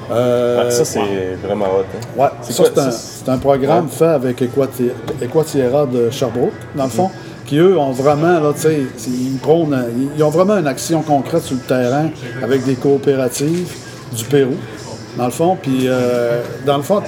[0.10, 1.00] Euh, Ah, ça, c'est
[1.46, 1.84] vraiment hot.
[1.94, 2.22] hein.
[2.22, 7.10] Ouais, C'est ça, c'est un, programme fait avec Equati- Equatiera de Sherbrooke, dans le fond,
[7.46, 9.78] qui eux ont vraiment, là, tu sais, ils prônent,
[10.18, 12.10] ils- ont vraiment une action concrète sur le terrain
[12.42, 13.70] avec des coopératives
[14.16, 14.56] du Pérou,
[15.18, 15.58] dans le fond.
[15.62, 17.02] Puis, euh, dans le fond,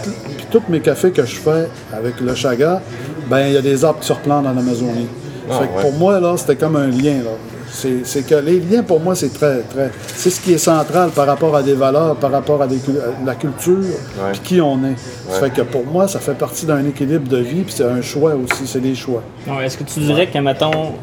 [0.51, 2.81] tous mes cafés que je fais avec le Chaga,
[3.29, 5.07] ben il y a des arbres qui se replantent dans l'Amazonie.
[5.49, 5.81] Ah, Fait que ouais.
[5.83, 7.31] pour moi, là, c'était comme un lien, là.
[7.71, 9.91] C'est que les liens, pour moi, c'est très, très...
[10.07, 13.25] C'est ce qui est central par rapport à des valeurs, par rapport à, des à
[13.25, 13.83] la culture,
[14.31, 14.95] puis qui on est.
[15.29, 18.01] Ça fait que pour moi, ça fait partie d'un équilibre de vie, puis c'est un
[18.01, 19.23] choix aussi, c'est des choix.
[19.47, 20.93] Ouais, Est-ce que tu dirais que, mettons,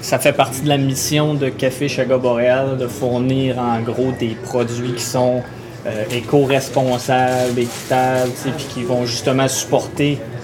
[0.00, 4.36] ça fait partie de la mission de Café Chaga Boréal de fournir en gros des
[4.44, 5.42] produits qui sont
[5.86, 10.37] euh, éco-responsables, équitables, puis qui vont justement supporter euh,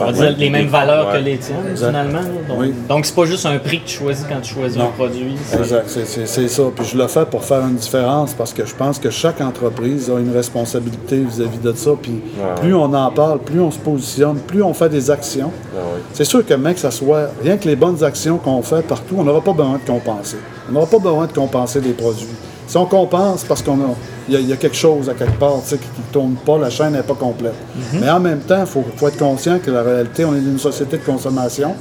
[0.00, 2.20] on va dire les mêmes valeurs que les tiennes, finalement.
[2.48, 2.74] Donc, Oui.
[2.88, 5.34] donc c'est pas juste un prix que tu choisis quand tu choisis un produit.
[5.44, 6.62] c'est- Exact, c'est- c'est c'est ça.
[6.74, 10.10] Puis je le fais pour faire une différence parce que je pense que chaque entreprise
[10.10, 11.90] a une responsabilité vis-à-vis de ça.
[12.00, 12.20] Puis
[12.60, 15.50] plus on en parle, plus on se positionne, plus on fait des actions.
[15.76, 15.80] Ah.
[16.12, 19.24] C'est sûr que, mec, ça soit rien que les bonnes actions qu'on fait partout, on
[19.24, 20.36] n'aura pas besoin de compenser.
[20.68, 22.26] On n'aura pas besoin de compenser des produits.
[22.66, 23.94] Si on compense parce qu'on a,
[24.28, 26.58] il y, a- il y a quelque chose à quelque part, qui ne tourne pas,
[26.58, 27.54] la chaîne n'est pas complète.
[28.00, 30.58] Mais en même temps, il faut, faut être conscient que la réalité, on est une
[30.58, 31.74] société de consommation,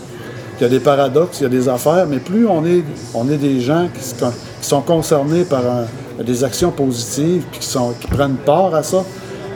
[0.58, 2.84] qu'il y a des paradoxes, il y a des affaires, mais plus on est,
[3.14, 4.02] on est des gens qui,
[4.62, 9.04] sont concernés par un- des actions positives, puis qui, sont, qui prennent part à ça,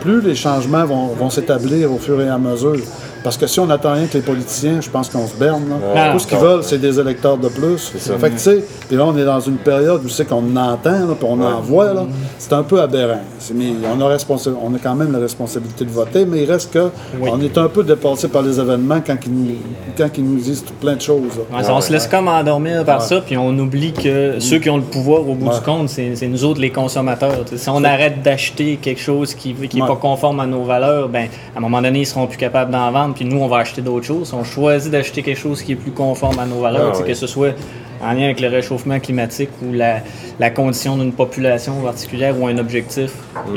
[0.01, 2.77] plus les changements vont, vont s'établir au fur et à mesure.
[3.23, 5.63] Parce que si on n'attend rien que les politiciens, je pense qu'on se berne.
[5.69, 5.75] là.
[6.07, 6.11] Ouais.
[6.13, 7.91] Tout ce qu'ils veulent, c'est des électeurs de plus.
[7.97, 8.17] ça.
[8.17, 10.71] Fait que, tu sais, puis là, on est dans une période où c'est qu'on en
[10.73, 11.93] entend, là, puis on en voit.
[11.93, 12.03] là.
[12.39, 13.21] C'est un peu aberrant.
[13.53, 16.71] Mais on a, responsa- on a quand même la responsabilité de voter, mais il reste
[16.73, 16.89] que
[17.21, 19.55] on est un peu dépassé par les événements quand ils nous,
[19.97, 21.21] quand ils nous disent tout plein de choses.
[21.53, 24.77] Ouais, on se laisse comme endormir par ça, puis on oublie que ceux qui ont
[24.77, 25.55] le pouvoir au bout Ouais.
[25.55, 27.45] du compte, c'est c'est nous autres les consommateurs.
[27.45, 29.87] T'sais, Si on arrête d'acheter quelque chose qui n'est Ouais.
[29.87, 32.91] pas conforme à nos valeurs, ben à un moment donné, ils seront plus capables d'en
[32.91, 34.27] vendre, puis nous, on va acheter d'autres choses.
[34.29, 37.07] Si on choisit d'acheter quelque chose qui est plus conforme à nos valeurs, Ah, oui.
[37.07, 37.53] que ce soit
[38.03, 39.97] en lien avec le réchauffement climatique ou la,
[40.39, 43.11] la condition d'une population particulière ou un objectif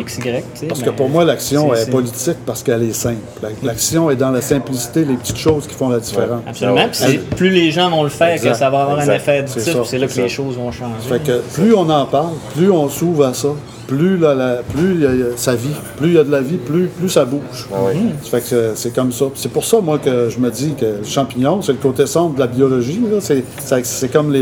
[0.05, 0.21] XY.
[0.55, 3.17] t'sais, Parce que pour moi, l'action est politique parce qu'elle est simple.
[3.43, 6.43] La- L'action est dans la simplicité, les petites choses qui font la différence.
[6.47, 6.89] Absolument.
[6.93, 8.51] Puis Elle- plus les gens vont le faire, Exact.
[8.53, 10.95] que ça va avoir un effet C'est additif, c'est là que les choses vont changer.
[11.09, 13.49] Fait que plus on en parle, plus on s'ouvre à ça,
[13.87, 16.41] plus, la- la- plus il y a- ça vit, plus il y a de la
[16.41, 17.69] vie, plus, plus ça bouge.
[17.71, 18.01] Ah oui.
[18.23, 19.27] Ça fait que c'est- comme ça.
[19.35, 22.35] C'est pour ça, moi, que je me dis que le champignon, c'est le côté sombre
[22.37, 23.01] de la biologie.
[23.21, 24.33] c'est comme,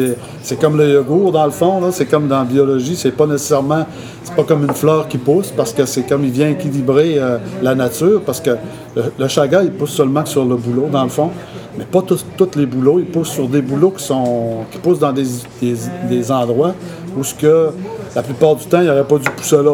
[0.42, 1.80] c'est comme le yogourt, dans le fond.
[1.92, 2.96] C'est comme dans la biologie.
[2.96, 3.86] C'est pas nécessairement...
[4.24, 7.38] C'est pas comme une fleur qui pousse, parce que c'est comme il vient équilibrer euh,
[7.60, 8.50] la nature, parce que
[8.94, 11.30] le, le chaga, il pousse seulement sur le boulot, dans le fond.
[11.78, 12.24] Mais pas tous
[12.56, 12.98] les boulots.
[12.98, 15.26] Il pousse sur des boulots qui, sont, qui poussent dans des,
[15.60, 16.74] des, endroits
[17.16, 17.70] où ce que
[18.14, 19.72] la plupart du temps, il n'aurait pas dû pousser là.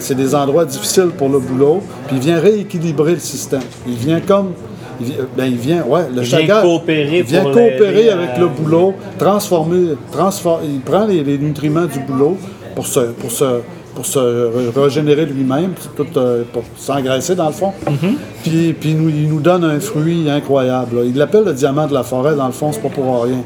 [0.00, 3.62] C'est des endroits difficiles pour le boulot, puis il vient rééquilibrer le système.
[3.86, 4.52] Il vient comme.
[5.00, 8.10] Il vient, ben, il vient, ouais, le Il vient chaga, coopérer il vient pour coopérer
[8.10, 12.36] avec le boulot, transformer, transfor- il prend les, les nutriments du boulot
[12.74, 13.44] pour se, pour se,
[13.94, 17.72] pour se re- régénérer lui-même, tout, euh, pour s'engraisser dans le fond.
[17.86, 18.14] Mm-hmm.
[18.42, 20.96] Puis, puis il nous, il nous donne un fruit incroyable.
[20.96, 21.02] là.
[21.04, 23.42] Il l'appelle le diamant de la forêt, dans le fond, c'est pas pour rien.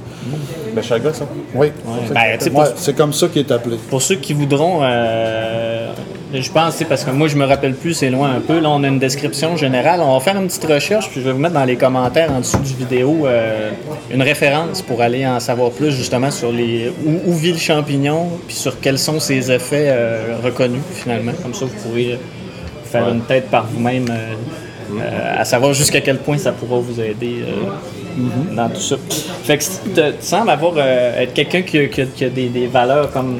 [0.74, 1.26] Ben, chaga, ça.
[1.54, 1.68] Oui,
[2.14, 3.76] Ben, pour- c'est comme ça qu'il est appelé.
[3.90, 5.88] Pour ceux qui voudront, euh,
[6.33, 8.59] je pense, c'est parce que moi je me rappelle plus, c'est loin un peu.
[8.59, 10.01] Là, on a une description générale.
[10.03, 12.41] On va faire une petite recherche, puis je vais vous mettre dans les commentaires en
[12.41, 13.71] dessous du vidéo euh,
[14.11, 18.29] une référence pour aller en savoir plus justement sur les où, où vit le champignon,
[18.47, 21.33] puis sur quels sont ses effets euh, reconnus finalement.
[21.43, 22.19] Comme ça, vous pourrez
[22.85, 24.07] faire une tête par vous-même.
[24.11, 24.35] euh,
[24.91, 28.97] euh, à savoir jusqu'à quel point ça pourra vous aider euh, dans tout ça.
[29.45, 32.31] Fait que tu tu sembles avoir euh, être quelqu'un qui, a- qui a- qui a
[32.31, 33.37] des, des valeurs comme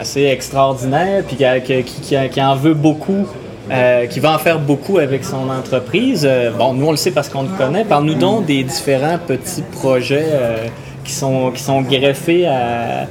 [0.00, 3.26] assez extraordinaires, puis qui, en veut beaucoup,
[3.70, 6.26] euh, qui va en faire beaucoup avec son entreprise.
[6.28, 7.84] Euh, bon, nous on le sait parce qu'on le connaît.
[7.84, 10.66] Parle-nous donc des différents petits projets euh,
[11.04, 13.06] qui sont qui sont greffés à,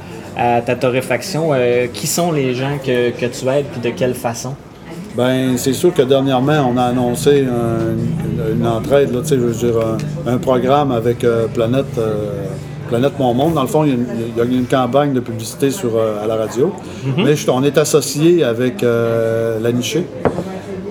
[0.64, 1.50] ta torréfaction.
[1.92, 4.54] Qui sont les gens que, tu aides, puis de quelle façon?
[5.14, 9.74] Ben, c'est sûr que dernièrement, on a annoncé un- une, entraide, là, je veux dire,
[10.26, 11.98] un, programme avec Planète,
[12.90, 13.54] Planète Mon Monde.
[13.54, 15.96] Dans le fond, il y a une, il y a une campagne de publicité sur,
[15.96, 16.72] euh, à la radio.
[17.16, 20.04] Mais je- on est associé avec euh, La Nichée.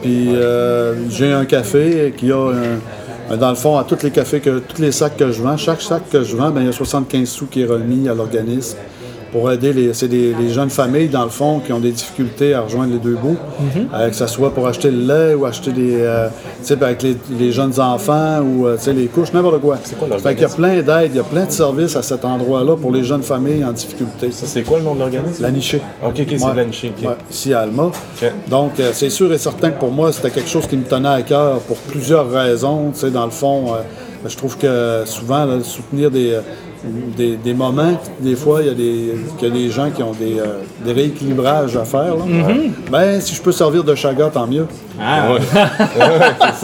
[0.02, 4.12] Puis euh, j'ai un café qui a un, un- dans le fond, à tous les
[4.12, 6.68] cafés, que, tous les sacs que je vends, chaque sac que je vends, ben, il
[6.68, 8.78] y a 75 sous qui est remis à l'organisme
[9.32, 12.54] pour aider les, c'est des, les jeunes familles, dans le fond, qui ont des difficultés
[12.54, 13.38] à rejoindre les deux bouts,
[13.94, 16.28] Euh, que ce soit pour acheter le lait ou acheter des, euh,
[16.62, 19.78] tu sais, avec les, les jeunes enfants ou euh, tu sais, les couches, n'importe quoi.
[20.00, 22.26] quoi Fait qu'il y a plein d'aides, il y a plein de services à cet
[22.26, 24.30] endroit-là pour les jeunes familles en difficulté.
[24.32, 25.42] C'est quoi le nom de l'organisme?
[25.44, 25.82] La nichée.
[26.06, 26.56] Ok, ok, c'est Ouais.
[26.56, 26.92] la nichée.
[26.98, 27.08] ok.
[27.10, 27.92] Ouais, ici à Alma.
[28.50, 31.08] Donc, euh, c'est sûr et certain que pour moi, c'était quelque chose qui me tenait
[31.10, 32.92] à cœur pour plusieurs raisons.
[32.94, 36.42] Tu sais, dans le fond, euh, je trouve que souvent, là, soutenir des, euh,
[37.18, 40.12] des, des moments, des fois, il y, a des, y a des gens qui ont
[40.14, 42.16] des, euh, des rééquilibrages à faire.
[42.16, 42.24] là.
[42.92, 44.66] Ben, si je peux servir de chaga, tant mieux.
[45.02, 45.30] Ah,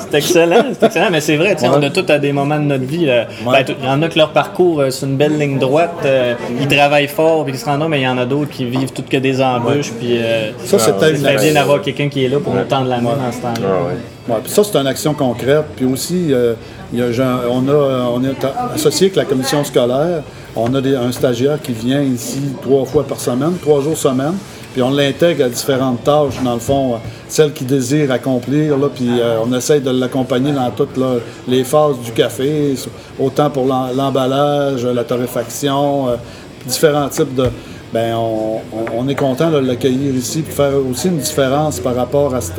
[0.00, 2.58] c'est excellent, c'est excellent, mais c'est vrai, tu sais, on a tout à des moments
[2.58, 3.06] de notre vie.
[3.06, 3.26] là.
[3.44, 6.34] Ben, Il y en a que leur parcours, euh, c'est une belle ligne droite, euh,
[6.60, 8.64] ils travaillent fort, puis ils se rendent là, mais il y en a d'autres qui
[8.64, 12.28] vivent tout que des embûches, puis euh, Ça, c'est très bien d'avoir quelqu'un qui est
[12.28, 13.68] là pour nous tendre la main dans ce temps-là.
[13.68, 14.34] Ah, ouais.
[14.34, 15.64] Ouais, puis ça, c'est une action concrète.
[15.76, 16.54] Puis aussi, euh,
[16.94, 20.22] on, est associé avec la commission scolaire.
[20.54, 24.34] On a un stagiaire qui vient ici trois fois par semaine, trois jours semaine.
[24.74, 26.96] Puis on l'intègre à différentes tâches, dans le fond, euh,
[27.28, 28.78] celles qu'il désire accomplir.
[28.78, 30.98] Là, puis euh, on essaye de l'accompagner dans toutes
[31.46, 32.74] les phases du café,
[33.20, 36.16] autant pour l'em- l'emballage, la torréfaction, euh,
[36.66, 37.48] différents types de.
[37.94, 38.60] On-
[38.96, 42.58] on est content de l'accueillir ici, puis faire aussi une différence par rapport à cette,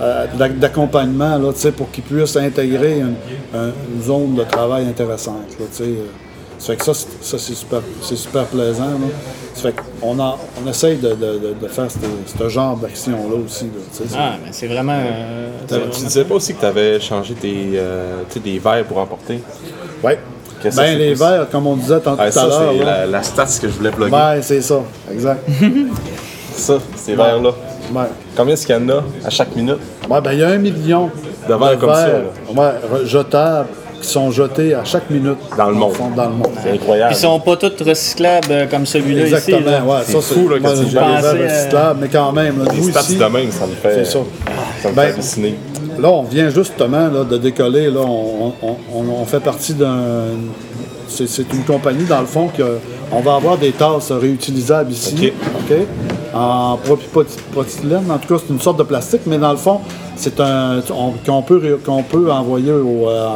[0.00, 3.14] euh, d'ac- d'accompagnement, là, tu sais, pour qu'ils puissent intégrer une,
[3.54, 5.48] un- une zone de travail intéressante.
[5.58, 6.06] Là, tu sais, euh.
[6.58, 8.84] ça fait que ça, c'est- ça, c'est super, c'est super plaisant.
[8.84, 9.08] Là.
[9.54, 13.64] Ça fait qu'on en- on essaye de, de- de- de faire ce- genre d'action-là aussi.
[13.64, 14.92] Là, Ah, mais c'est vraiment.
[14.94, 18.40] euh, c'est Tu vraiment- disais pas aussi que tu avais changé tes, euh, tu sais,
[18.40, 19.40] des verres pour emporter?
[20.70, 22.72] Ça, Ben, les plus- verres, comme on disait tant- Ah, tout à ça, l'heure.
[22.78, 24.10] c'est la, la stats que je voulais plugger.
[24.10, 24.80] Ben, c'est ça,
[25.12, 25.44] exact.
[26.52, 27.52] Ça, ces verres-là.
[27.94, 28.02] Ouais.
[28.36, 29.78] Combien est-ce qu'il y en a à chaque minute?
[30.08, 31.10] Ouais, ben, il y a un million
[31.48, 32.08] De verre comme ça,
[32.54, 33.68] ouais, jetables
[34.00, 35.38] qui sont jetés à chaque minute.
[35.56, 35.92] Dans le monde.
[35.94, 36.50] fond, Dans le monde.
[36.62, 37.12] C'est incroyable.
[37.12, 39.34] Ils sont pas tous recyclables euh, comme celui-là ici.
[39.34, 40.00] Exactement, ouais.
[40.06, 42.88] C'est fou, là, quand tu des verres euh, recyclables, mais quand même, là, Les nous
[42.90, 44.18] ici, de même, ça me fait, c'est ça.
[44.82, 45.54] ça me Ben, fait halluciner.
[45.98, 47.90] Là, on vient justement là, de décoller.
[47.90, 50.26] Là, on, on- on- on fait partie d'un.
[51.08, 52.78] C'est, une compagnie, dans le fond, que
[53.10, 55.32] on va avoir des tasses réutilisables ici.
[55.68, 55.72] OK.
[55.72, 55.76] OK?
[56.34, 56.76] En
[57.52, 59.80] propylène, en tout cas, c'est une sorte de plastique, mais dans le fond,
[60.16, 60.80] c'est un.
[60.94, 63.08] on- qu'on, peut, qu'on peut envoyer au.
[63.08, 63.28] euh,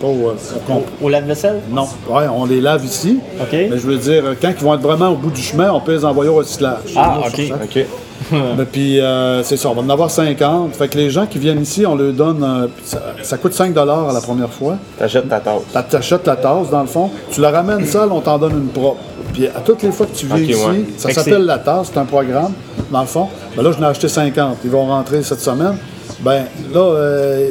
[0.00, 0.34] pas au-
[0.66, 1.60] qu'on- Au lave-vaisselle?
[1.70, 3.18] non, ouais, on les lave ici.
[3.40, 3.48] OK.
[3.52, 5.92] Mais je veux dire, quand ils vont être vraiment au bout du chemin, on peut
[5.92, 6.94] les envoyer au recyclage.
[6.96, 7.40] Ah, OK.
[7.64, 7.84] OK.
[8.32, 10.74] Mais puis, euh, c'est ça, on va en avoir 50.
[10.74, 12.42] Fait que les gens qui viennent ici, on leur donne.
[12.42, 14.76] euh, ça, ça coûte 5 à la première fois.
[14.98, 15.62] T'achètes ta tasse.
[15.90, 17.10] Tu achètes la tasse, dans le fond.
[17.30, 19.00] Tu la ramènes seule, on t'en donne une propre.
[19.32, 20.84] Puis à toutes les fois que tu viens ici, ouais.
[20.96, 22.52] ça que s'appelle la tasse, c'est un programme,
[22.90, 23.28] dans le fond.
[23.56, 24.58] Ben là, je n'ai acheté 50.
[24.64, 25.76] Ils vont rentrer cette semaine.
[26.20, 27.48] Ben là, euh,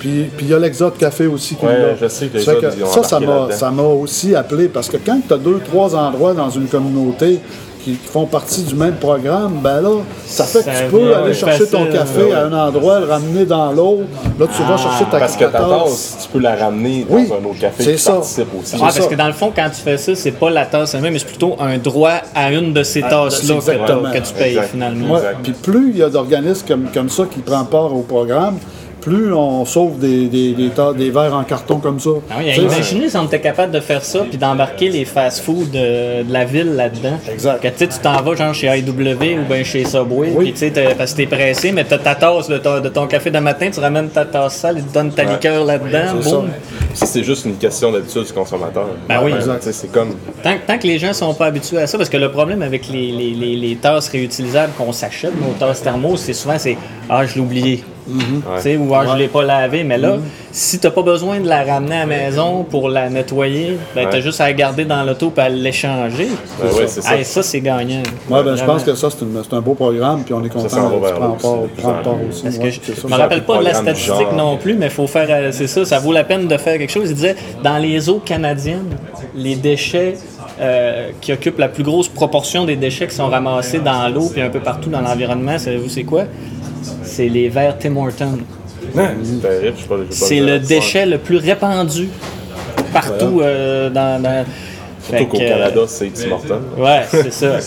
[0.00, 1.88] puis puis il y a l'Exode Café aussi qui Ouais, est là.
[2.00, 2.38] je sais que
[2.82, 3.02] ont Ça,
[3.50, 7.38] ça m'a aussi appelé parce que quand tu as deux, trois endroits dans une communauté
[7.84, 9.90] qui, qui font partie du même programme, ben là,
[10.26, 12.32] ça fait que Ça tu peux aller chercher ton café ouais.
[12.32, 14.04] à un endroit, le ramener dans l'autre.
[14.38, 16.18] Là, tu vas chercher ta, Parce que ta tasse.
[16.22, 18.12] tu peux la ramener dans Oui, un autre café c'est qui ça.
[18.12, 18.74] participe aussi.
[18.76, 19.06] Ah, parce ça.
[19.06, 21.26] que dans le fond, quand tu fais ça, c'est pas la tasse elle-même, mais c'est
[21.26, 24.70] plutôt un droit à une de ces tasses-là que, tu payes Exact.
[24.72, 25.18] finalement.
[25.42, 28.58] Puis plus il y a d'organismes comme, comme ça qui prennent part au programme,
[29.08, 32.10] plus on sauve des, des, des, tas- des verres en carton comme ça.
[32.30, 36.22] Ah oui, imaginez si on était capable de faire ça puis d'embarquer les fast-food de,
[36.24, 37.18] de la ville là-dedans.
[37.32, 37.62] Exact.
[37.62, 40.52] Que tu t'en vas genre chez IW ou bien chez Subway, Oui.
[40.52, 43.80] puis parce que t'es pressé, mais t'as ta tasse de, ton café de matin, tu
[43.80, 46.20] ramènes ta tasse sale, ils te donnent ta liqueur là-dedans.
[46.94, 48.86] Ça, c'est juste une question d'habitude du consommateur.
[49.08, 49.32] Ben oui.
[49.32, 49.62] Exact.
[49.70, 50.16] C'est comme.
[50.42, 52.88] Tant, tant que les gens sont pas habitués à ça, parce que le problème avec
[52.88, 56.76] les, les, les, les tasses réutilisables qu'on s'achète, nos tasses thermos, c'est souvent c'est
[57.08, 57.84] Ah, je l'ai oublié.
[58.08, 59.84] Tu sais, Ou Ah, je l'ai pas lavé.
[59.84, 60.16] Mais là,
[60.50, 64.20] si t'as pas besoin de la ramener à la maison pour la nettoyer, ben, t'as
[64.20, 66.28] juste à la garder dans l'auto et à l'échanger.
[66.60, 67.14] Ben ça.
[67.16, 68.02] Hey, ça, c'est gagnant.
[68.30, 70.76] Ouais, ben, je pense que ça, c'est, un beau programme, puis on est content Ça
[70.76, 72.42] s'en va prendre part, aussi.
[72.42, 73.02] Parce ouais, que je c'est ça.
[73.08, 74.34] je me rappelle pas de la statistique genre.
[74.34, 75.26] non plus, mais il faut faire.
[75.30, 77.10] euh, C'est ça, ça vaut la peine de faire quelque chose.
[77.10, 78.96] Il disait dans les eaux canadiennes,
[79.34, 80.16] les déchets
[80.60, 84.42] euh, qui occupent la plus grosse proportion des déchets qui sont ramassés dans l'eau puis
[84.42, 86.24] un peu partout dans l'environnement, savez-vous c'est quoi?
[87.02, 88.38] C'est les verres Tim Hortons.
[88.94, 89.08] Non,
[90.10, 92.08] c'est le déchet le plus répandu
[92.92, 94.22] partout euh, dans.
[94.22, 94.44] dans-
[95.00, 96.60] Surtout qu'au que, euh, Canada, c'est Tim Hortons.
[96.76, 97.58] Ouais, c'est ça.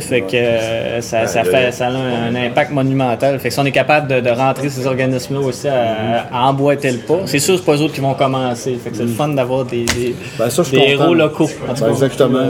[0.00, 3.38] Fait que euh, ça, ça, fait, ça a un impact monumental.
[3.38, 6.90] Fait que si on est capable de, de rentrer ces organismes-là aussi à, à emboîter
[6.90, 8.78] le pas, c'est sûr que c'est pas eux autres qui vont commencer.
[8.82, 11.48] Fait que c'est le fun d'avoir des, des, Ben, ça, des héros locaux.
[11.68, 12.48] En tout Ben, exactement.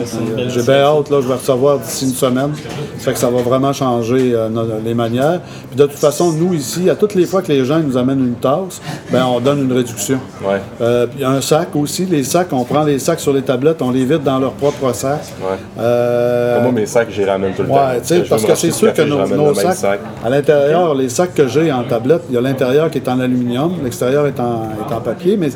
[0.48, 2.52] J'ai bien hâte, là, je vais recevoir d'ici une semaine.
[2.98, 4.48] Ça fait que ça va vraiment changer euh,
[4.84, 5.40] les manières.
[5.68, 8.20] Puis de toute façon, nous ici, à toutes les fois que les gens nous amènent
[8.20, 10.18] une tasse, ben on donne une réduction.
[10.42, 10.60] Ouais.
[10.80, 13.90] Euh, puis un sac aussi, les sacs, on prend les sacs sur les tablettes, on
[13.90, 15.20] les vide dans leur propre sac.
[15.40, 15.56] Ouais.
[15.78, 17.74] Euh, Moi, mes sacs, j'y ramène tout le temps.
[17.74, 20.00] Ouais, tu sais, Je parce que c'est sûr que nos, sacs, sac.
[20.24, 23.18] à l'intérieur, les sacs que j'ai en tablette, il y a l'intérieur qui est en
[23.20, 25.48] aluminium, l'extérieur est en, est en papier, mais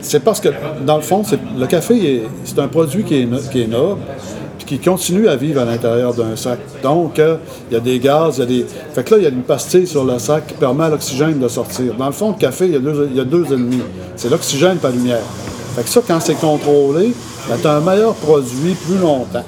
[0.00, 0.48] c'est parce que,
[0.84, 1.22] dans le fond,
[1.58, 4.00] le café, est- c'est un produit qui est, qui est noble,
[4.58, 6.58] puis qui continue à vivre à l'intérieur d'un sac.
[6.82, 7.36] Donc, euh,
[7.70, 8.66] il y a des gaz, il y a des...
[8.94, 11.38] Fait que là, il y a une pastille sur le sac qui permet à l'oxygène
[11.38, 11.94] de sortir.
[11.94, 13.82] Dans le fond, le café, il y a deux, il y a deux ennemis.
[14.16, 15.18] C'est l'oxygène et la lumière.
[15.74, 17.12] Fait que ça, quand c'est contrôlé,
[17.48, 19.44] ben, tu as un meilleur produit plus longtemps.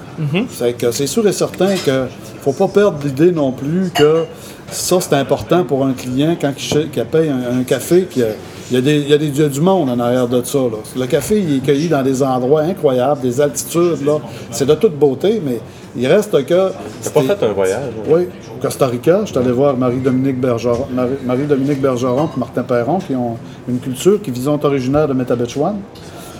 [0.49, 2.05] Fait que c'est sûr et certain que
[2.43, 4.25] faut pas perdre l'idée non plus que
[4.71, 8.05] ça, c'est important pour un client quand il, qu'il paye un, un café.
[8.11, 8.29] qu'il y a-
[8.71, 10.27] Il y, a des, il, y a des, il y a du monde en arrière
[10.27, 10.57] de ça.
[10.59, 10.79] là.
[10.97, 14.03] Le café, il est cueilli dans des endroits incroyables, des altitudes.
[14.07, 14.17] là.
[14.51, 15.61] C'est de toute beauté, mais
[15.95, 16.71] il reste que.
[17.03, 17.91] T'as pas fait un voyage?
[17.99, 18.09] hein?
[18.09, 18.23] Oui,
[18.57, 22.99] au Costa Rica, je suis allé voir Marie-Dominique Bergeron, Marie- Marie-Dominique Bergeron et Martin Perron
[23.01, 23.37] qui ont
[23.69, 25.77] une culture qui sont originaires de Métabetchouan.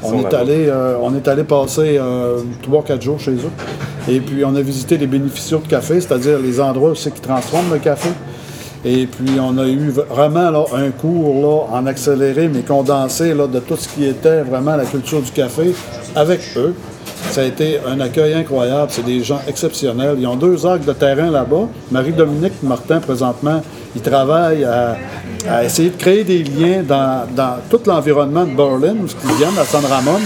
[0.05, 2.39] On sont est, allé, euh, on est allé passer euh,
[2.69, 3.51] 3-4 jours chez eux.
[4.09, 7.21] Et puis, on a visité les bénéficiaires de café, c'est-à-dire les endroits où c'est qui
[7.21, 8.11] transforment le café.
[8.85, 13.47] Et puis, on a eu vraiment là, un cours là, en accéléré, mais condensé là,
[13.47, 15.75] de tout ce qui était vraiment la culture du café
[16.15, 16.75] avec eux.
[17.31, 18.89] Ça a été un accueil incroyable.
[18.91, 20.17] C'est des gens exceptionnels.
[20.19, 21.67] Ils ont deux acres de terrain là-bas.
[21.91, 23.63] Marie-Dominique Martin, présentement,
[23.95, 24.97] ils travaillent à,
[25.49, 29.59] à essayer de créer des liens dans, dans tout l'environnement de Berlin, où ils viennent,
[29.59, 30.21] à San Ramon,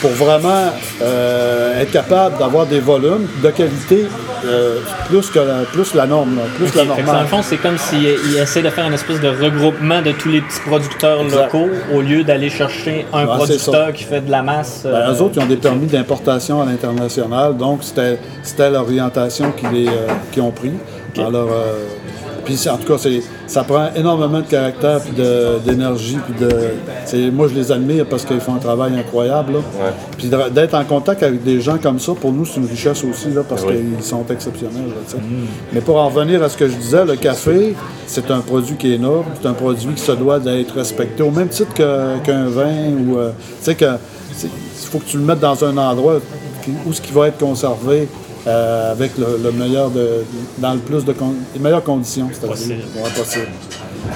[0.00, 0.70] pour vraiment
[1.02, 4.06] euh, être capable d'avoir des volumes de qualité
[4.44, 7.26] euh, plus que la, plus la norme, là, plus la Fait que dans le normale.
[7.26, 10.40] fond, c'est comme s'ils ils essaient de faire une espèce de regroupement de tous les
[10.40, 11.52] petits producteurs Exact.
[11.52, 14.82] locaux au lieu d'aller chercher un producteur qui fait de la masse.
[14.84, 19.70] Ben, euh, eux autres, ils ont des permis d'importation à l'international, donc c'était l'orientation qu'ils
[19.70, 20.72] les, ont pris.
[21.16, 21.84] Alors, euh,
[22.48, 22.96] Puis en tout cas,
[23.46, 25.12] ça prend énormément de caractère, puis
[25.64, 27.30] d'énergie, puis de.
[27.30, 29.52] moi, je les admire parce qu'ils font un travail incroyable.
[29.54, 29.58] là.
[29.58, 29.92] Ouais.
[30.16, 33.28] Puis d'être en contact avec des gens comme ça, pour nous, c'est une richesse aussi,
[33.34, 33.74] là, parce Oui.
[33.96, 34.88] qu'ils sont exceptionnels.
[34.88, 35.18] là, sais.
[35.72, 37.74] Mais pour en revenir à ce que je disais, le café,
[38.06, 41.30] c'est un produit qui est noble, c'est un produit qui se doit d'être respecté, au
[41.30, 42.72] même titre qu'un vin
[43.06, 43.18] ou.
[43.18, 43.30] euh,
[43.62, 43.76] tu sais,
[44.40, 46.14] il faut que tu le mettes dans un endroit
[46.86, 48.08] où ce qui va être conservé.
[48.46, 50.24] Euh, avec le, le meilleur de,
[50.58, 52.82] dans le plus de con- les meilleures conditions, c'est-à-dire Possible.
[52.96, 53.46] Ouais, possible.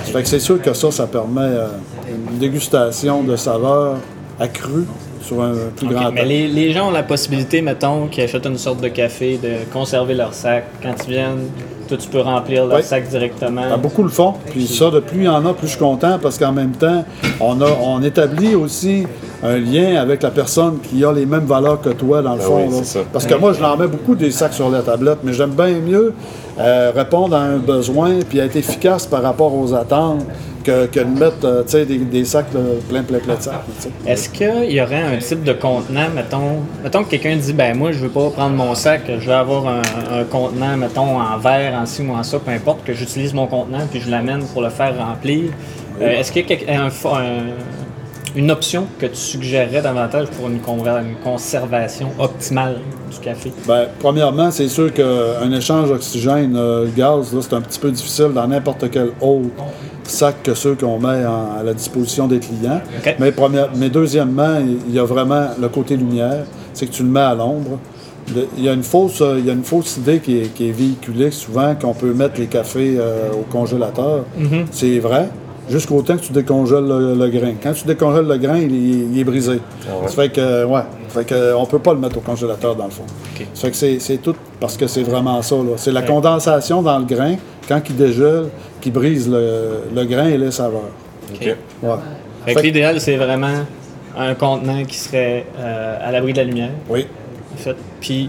[0.04, 1.66] Fait que c'est sûr que ça, ça permet euh,
[2.08, 3.96] une dégustation de saveurs
[4.40, 4.85] accrue
[5.22, 8.58] sur un plus grand mais les, les gens ont la possibilité, mettons, qui achètent une
[8.58, 10.64] sorte de café, de conserver leur sac.
[10.82, 11.48] Quand ils viennent,
[11.88, 12.83] toi, tu peux remplir Oui.
[12.83, 13.62] sac directement.
[13.73, 14.35] Ah, beaucoup le font.
[14.51, 16.73] Puis ça, de plus il y en a, plus je suis content parce qu'en même
[16.73, 17.05] temps,
[17.40, 19.05] on, a, on établit aussi
[19.42, 22.45] un lien avec la personne qui a les mêmes valeurs que toi, dans le Ben
[22.45, 22.66] fond.
[22.68, 23.01] oui, là.
[23.12, 25.79] Parce que moi, je leur mets beaucoup des sacs sur la tablette, mais j'aime bien
[25.85, 26.14] mieux
[26.59, 30.25] euh, répondre à un besoin puis être efficace par rapport aux attentes
[30.62, 33.55] que, que de mettre euh, des, des sacs là, plein, plein, plein de sacs.
[34.07, 37.92] Est-ce qu'il y aurait un type de contenant, mettons, mettons que quelqu'un dit, ben moi,
[37.92, 41.75] je veux pas prendre mon sac, je veux avoir un, un contenant, mettons, en verre,
[41.75, 44.62] en ci ou en ça, peu importe, que j'utilise mon contenant puis je l'amène pour
[44.62, 45.51] le faire remplir.
[46.01, 46.90] Euh, Est-ce qu'il y a un-
[48.35, 50.61] une option que tu suggérerais davantage pour une,
[51.23, 52.79] conservation optimale
[53.11, 53.53] du café?
[53.66, 58.90] Ben, premièrement, c'est sûr qu'un échange oxygène-gaz, là, c'est un petit peu difficile dans n'importe
[58.90, 59.49] quel autre
[60.05, 62.81] sac que ceux qu'on met en- à la disposition des clients.
[63.18, 67.09] Mais, première- mais deuxièmement, il y a vraiment le côté lumière, c'est que tu le
[67.09, 67.79] mets à l'ombre.
[68.57, 70.68] Il y, a une fausse, euh, il y a une fausse idée qui est, qui
[70.68, 74.25] est véhiculée souvent qu'on peut mettre les cafés euh, au congélateur.
[74.71, 75.29] C'est vrai,
[75.72, 77.54] jusqu'au temps que tu décongèles le, le grain.
[77.62, 79.58] Quand tu décongèles le grain, il, est- il est brisé.
[79.88, 80.08] Ah ouais?
[80.08, 82.85] Ça fait que, ouais, ça fait que, on peut pas le mettre au congélateur dans
[82.85, 83.02] le fond.
[83.35, 83.46] OK.
[83.54, 85.56] Ça fait que c'est, tout parce que c'est vraiment ça.
[85.56, 85.72] là.
[85.76, 87.35] C'est la condensation dans le grain,
[87.68, 88.44] quand il dégèle,
[88.80, 90.90] qui brise le, le grain et les saveurs.
[91.35, 91.40] OK.
[91.82, 91.90] Ouais.
[92.44, 93.64] Fait que Fait- l'idéal, c'est vraiment
[94.18, 97.06] un contenant qui serait euh, à l'abri de la lumière, Oui.
[97.54, 98.28] en fait, puis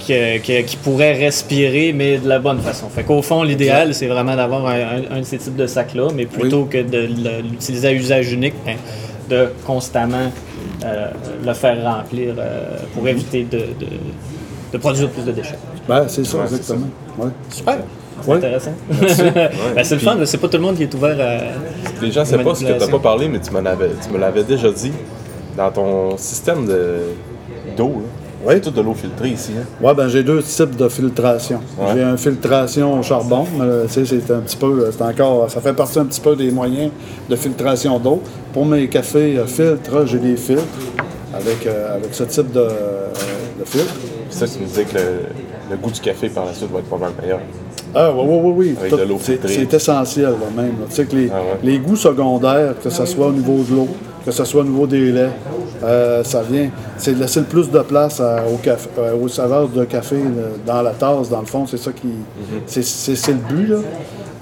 [0.00, 2.88] qui pourrait respirer, mais de la bonne façon.
[2.88, 6.08] Fait qu'au fond, l'idéal, c'est vraiment d'avoir un, un- un de ces types de sacs-là,
[6.14, 7.08] mais plutôt que de
[7.50, 8.76] l'utiliser à usage unique, ben,
[9.28, 10.32] de constamment
[10.84, 11.10] euh,
[11.44, 13.86] le faire remplir euh, pour éviter de, de-
[14.72, 15.58] de produire plus de déchets.
[15.88, 16.86] Ben, c'est ça, Ouais, exactement.
[17.18, 17.30] Ouais.
[17.50, 17.78] Super!
[18.22, 18.36] C'est Ouais.
[18.36, 18.72] intéressant.
[19.74, 22.02] Ben, c'est le fun, c'est pas tout le monde qui est ouvert à.
[22.02, 23.90] Les gens ne savent pas ce que tu n'as pas parlé, mais tu, m'en avais,
[24.04, 24.92] tu me l'avais déjà dit.
[25.56, 26.98] Dans ton système de,
[27.76, 28.02] d'eau,
[28.46, 28.54] Oui.
[28.54, 29.52] c'est tout de l'eau filtrée ici.
[29.58, 29.64] Hein?
[29.84, 31.60] Ouais, ben j'ai deux types de filtration.
[31.78, 31.88] Ouais.
[31.94, 35.72] J'ai une filtration au charbon, mais euh, c'est un petit peu, c'est encore, ça fait
[35.74, 36.90] partie un petit peu des moyens
[37.28, 38.22] de filtration d'eau.
[38.52, 40.62] Pour mes cafés euh, filtres, j'ai des filtres
[41.34, 43.08] avec, euh, avec ce type de, euh,
[43.58, 43.94] de filtre.
[43.94, 45.02] Puis ça, tu me disais que le,
[45.70, 47.40] le goût du café par la suite va être pas mal meilleur.
[47.94, 48.76] Ah oui, oui, oui, oui.
[48.80, 49.52] Avec de l'eau c'est, filtrée.
[49.68, 50.66] c'est essentiel là, même.
[50.80, 50.86] là.
[50.88, 51.58] Tu sais que les, Ah ouais.
[51.64, 53.88] les goûts secondaires, que ce soit au niveau de l'eau,
[54.24, 55.30] que ce soit au niveau des laits,
[55.82, 56.68] euh, ça vient.
[56.98, 60.16] C'est de laisser le plus de place à- au café, euh, aux saveurs de café
[60.16, 61.66] là, dans la tasse, dans le fond.
[61.66, 62.06] C'est ça qui.
[62.08, 62.60] Mhm.
[62.66, 63.68] c'est, c'est- c'est le but.
[63.68, 63.76] Là.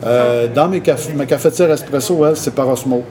[0.07, 3.03] Euh, dans mes cafés, ma cafetière espresso, elle, c'est par osmose.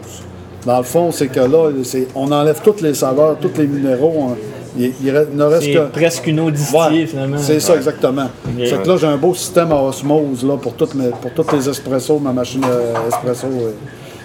[0.65, 4.13] Dans le fond, c'est que là, c'est, on enlève toutes les saveurs, tous les minéraux.
[4.17, 4.36] on-
[4.80, 5.88] il, il re- ne reste C'est que.
[5.88, 7.38] presque une eau distillée, Ouais, finalement.
[7.39, 8.27] C'est ça, exactement.
[8.60, 11.51] Fait que là, j'ai un beau système à osmose là, pour, toutes mes, pour tous
[11.56, 13.47] les espressos, ma machine euh, espresso.
[13.47, 13.71] euh.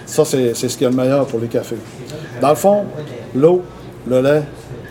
[0.05, 1.77] Ça, c'est c'est ce qui est le meilleur pour les cafés.
[2.41, 2.83] Dans le fond,
[3.35, 3.61] l'eau,
[4.07, 4.43] le lait,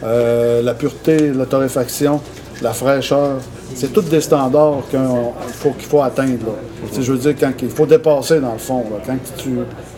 [0.04, 2.20] euh, la pureté, la torréfaction,
[2.62, 3.38] la fraîcheur,
[3.74, 5.00] c'est tous des standards qu'il
[5.54, 6.46] faut, qu'il faut atteindre.
[6.46, 6.88] Là.
[7.00, 8.84] Je veux dire, quand il faut dépasser dans le fond.
[8.90, 8.96] là.
[9.06, 9.50] Quand, tu,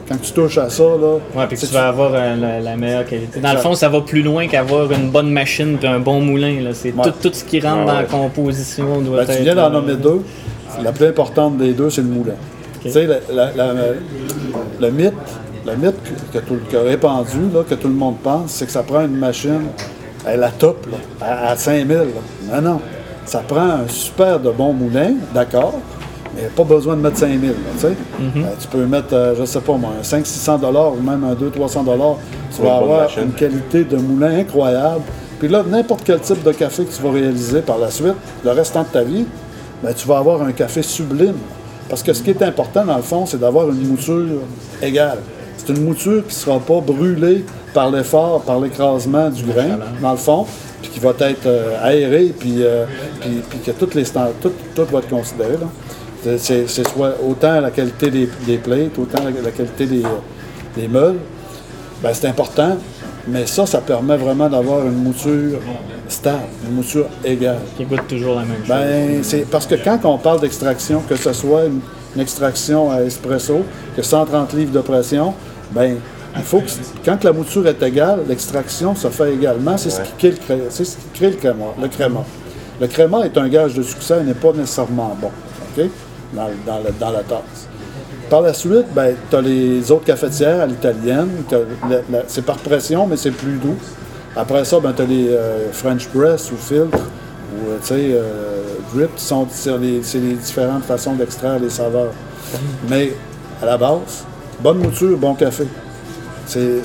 [0.09, 2.77] quand tu touches à ça, là, Ouais, puis que tu vas avoir euh, la, la
[2.77, 3.41] meilleure qualité.
[3.41, 6.57] Dans le fond, ça va plus loin qu'avoir une bonne machine et un bon moulin.
[6.73, 7.05] C'est Ouais.
[7.05, 9.37] tout, tout ce qui rentre Ouais, dans la composition doit Ben, être.
[9.39, 10.21] tu viens d'en euh, nommer deux.
[10.83, 12.35] La plus importante des deux, c'est le moulin.
[12.85, 13.75] Tu sais, la- la- la-
[14.81, 15.15] le mythe,
[15.67, 15.97] le mythe
[16.33, 19.01] que, que tout, que répandu, là, que tout le monde pense, c'est que ça prend
[19.05, 19.63] une machine
[20.27, 21.97] à la top, là, à, à 5000.
[21.97, 22.05] là.
[22.61, 22.81] Non, non.
[23.25, 25.75] Ça prend un super de bon moulin, d'accord,
[26.37, 27.49] mais pas besoin de mettre 5000.
[27.51, 27.89] là, tu sais.
[27.89, 28.45] Mm-hmm.
[28.45, 31.33] Euh, tu peux mettre, euh, je sais pas moi, un 500-600 dollars ou même un
[31.35, 32.17] 200-300 dollars.
[32.55, 33.23] Tu vas avoir machine.
[33.25, 35.01] une qualité de moulin incroyable.
[35.39, 38.51] Puis là, n'importe quel type de café que tu vas réaliser par la suite, le
[38.51, 39.25] restant de ta vie,
[39.83, 41.35] ben, tu vas avoir un café sublime.
[41.89, 44.41] Parce que ce qui est important, dans le fond, c'est d'avoir une mouture
[44.83, 45.19] égale.
[45.57, 50.13] C'est une mouture qui ne sera pas brûlée par l'effort, par l'écrasement du grain, dans
[50.13, 50.47] le fond,
[50.83, 52.85] puis qui va être euh, aérée, puis, euh,
[53.21, 55.57] puis, puis que toutes les tout, tout va être considéré.
[56.39, 60.03] C'est- soit autant la qualité des, des plates, autant la, la qualité des,
[60.77, 61.19] des meules.
[62.03, 62.77] Ben, c'est important,
[63.29, 65.59] mais ça, ça permet vraiment d'avoir une mouture
[66.09, 67.59] stable, une mouture égale.
[67.77, 68.69] Qui goûte toujours la même chose.
[68.69, 71.81] Ben, c'est parce que quand on parle d'extraction, que ce soit une,
[72.15, 73.63] une extraction à espresso,
[73.95, 75.35] qui a 130 livres de pression,
[75.71, 75.97] ben
[76.37, 76.67] il faut que,
[77.05, 79.77] quand la mouture est égale, l'extraction se fait également.
[79.79, 81.65] C'est ce, qui crée le, cré- c'est ce qui crée le créma.
[81.81, 82.25] Le créma.
[82.81, 85.31] Le créma est un gage de succès et n'est pas nécessairement bon,
[85.79, 85.85] OK?
[86.33, 87.64] Dans, dans le- dans la tasse.
[88.31, 91.29] Par la suite, ben, tu as les autres cafetières à l'italienne.
[92.27, 93.77] C'est par pression, mais c'est plus doux.
[94.37, 97.95] Après ça, ben, tu as les euh, French press ou filtre ou euh, tu sais,
[98.11, 98.63] euh,
[98.95, 99.11] drip.
[99.17, 102.13] C'est les, les différentes façons d'extraire les saveurs.
[102.89, 103.13] Mais
[103.63, 104.25] à la base,
[104.61, 105.65] bonne mouture, bon café.
[106.47, 106.83] C'est-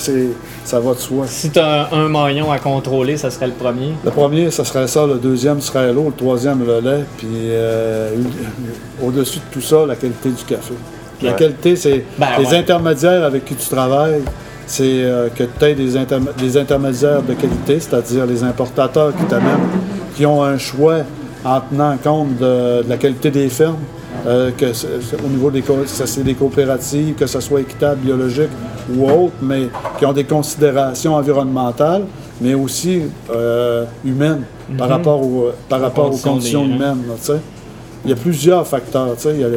[0.66, 1.26] ça va de soi.
[1.28, 3.94] Si tu as un, un maillon à contrôler, ça serait le premier?
[4.06, 5.08] Le premier, ça serait ça.
[5.08, 6.06] Le deuxième serait l'eau.
[6.08, 7.04] Le troisième, le lait.
[7.18, 8.12] Puis euh,
[9.04, 10.76] au-dessus de tout ça, la qualité du café.
[11.22, 12.58] La qualité, c'est Ben, les ouais.
[12.58, 14.22] intermédiaires avec qui tu travailles.
[14.66, 19.24] C'est euh, que tu aies des, interm- des intermédiaires de qualité, c'est-à-dire les importateurs qui
[19.26, 19.68] t'amènent,
[20.16, 20.98] qui ont un choix
[21.44, 23.78] en tenant compte de, de la qualité des fermes,
[24.28, 24.66] euh, que
[25.26, 28.50] au niveau des, co- ça, c'est des coopératives, que ce soit équitable, biologique
[28.96, 32.04] ou autre, mais qui ont des considérations environnementales,
[32.40, 33.02] mais aussi
[33.34, 34.44] euh, humaines
[34.78, 37.02] par rapport, au- par rapport aux conditions des- humaines.
[37.08, 37.36] là.
[38.06, 39.16] Il y a plusieurs facteurs.
[39.26, 39.48] Il y a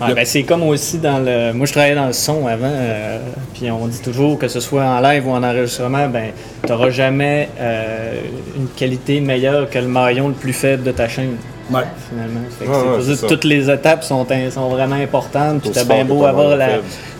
[0.00, 1.52] Ouais, ben, c'est comme aussi dans le.
[1.52, 3.18] Moi, je travaillais dans le son avant, euh,
[3.54, 6.30] puis on dit toujours que ce soit en live ou en enregistrement, ben,
[6.64, 8.14] tu n'auras jamais euh,
[8.56, 11.36] une qualité meilleure que le maillon le plus faible de ta chaîne.
[11.70, 11.82] Ouais.
[12.08, 12.40] Finalement.
[12.58, 15.60] Fait que Ouais, ouais, ça toutes les étapes sont, sont vraiment importantes.
[15.60, 16.68] Puis t'as bien beau avoir la,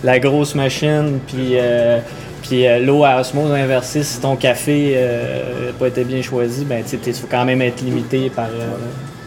[0.02, 1.98] la grosse machine, puis, euh,
[2.42, 4.96] puis euh, l'eau à osmose inversée, si ton café
[5.66, 8.74] n'a pas été bien choisi, ben, tu il faut quand même être limité par, euh,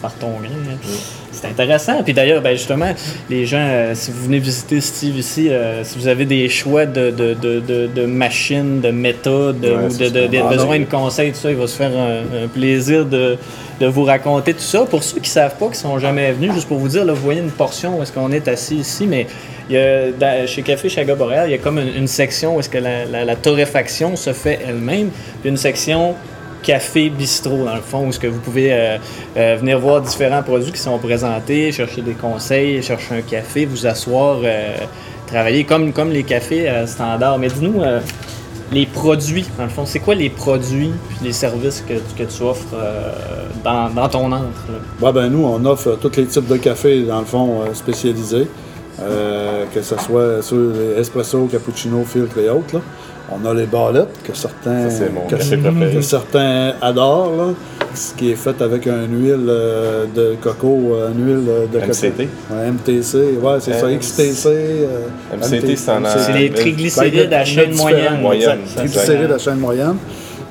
[0.02, 0.50] par ton grain.
[0.72, 1.23] hein.
[1.44, 2.02] C'est intéressant.
[2.04, 2.92] Puis d'ailleurs, ben, justement,
[3.30, 6.86] les gens, euh, si vous venez visiter Steve ici, euh, si vous avez des choix
[6.86, 10.86] de, de, de, de, de machines, de méthodes, Ouais, ou de, de, de besoin de
[10.86, 13.38] conseils, tout ça, il va se faire un, un plaisir de,
[13.80, 14.86] de vous raconter tout ça.
[14.86, 17.14] Pour ceux qui ne savent pas, qui sont jamais venus, juste pour vous dire, là,
[17.14, 19.28] vous voyez une portion où est-ce qu'on est assis ici, mais
[19.70, 22.56] il y a, dans- chez Café Chaga Boréal, il y a comme une, une section
[22.56, 25.10] où est-ce que la, la- la torréfaction se fait elle-même,
[25.42, 26.16] puis une section
[26.64, 28.98] café bistrot dans le fond où est-ce que vous pouvez euh,
[29.38, 33.86] euh, venir voir différents produits qui sont présentés, chercher des conseils, chercher un café, vous
[33.86, 34.78] asseoir, euh,
[35.28, 37.38] travailler comme, les cafés standards.
[37.38, 37.82] Mais dis-nous,
[38.72, 42.76] les produits, dans le fond, c'est quoi les produits puis les services que, tu offres
[43.64, 44.70] dans, dans ton entre?
[45.02, 48.48] Ouais, ben, nous, on offre tous les types de café, dans le fond, spécialisés.
[48.98, 52.80] Que ce soit sur espresso, cappuccino, filtre et autres.
[53.42, 57.32] On a les balettes que certains, Ça, c'est mon que, certains adorent.
[57.36, 57.44] Là,
[57.96, 61.80] ce qui est fait avec une huile euh, de coco, euh, une huile euh, de
[61.80, 62.12] MCT?
[62.18, 62.56] coco.
[62.56, 64.48] Ouais, MTC, ouais, c'est ça, XTC.
[64.50, 64.98] euh,
[65.38, 68.22] MCT, c'est en- C'est les triglycérides à chaîne moyenne.
[68.76, 69.96] triglycérides à chaîne moyenne.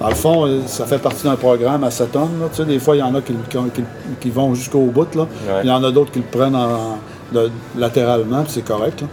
[0.00, 2.30] Dans le fond, ça fait partie d'un programme à cétone.
[2.40, 2.46] Là.
[2.50, 3.82] Tu sais, des fois, il y en a qui, qui- qui-
[4.20, 5.14] qui vont jusqu'au bout.
[5.14, 5.22] Là.
[5.22, 5.60] Ouais.
[5.62, 6.98] Il y en a d'autres qui le prennent en-
[7.32, 9.00] de- latéralement, puis c'est correct.
[9.02, 9.06] là.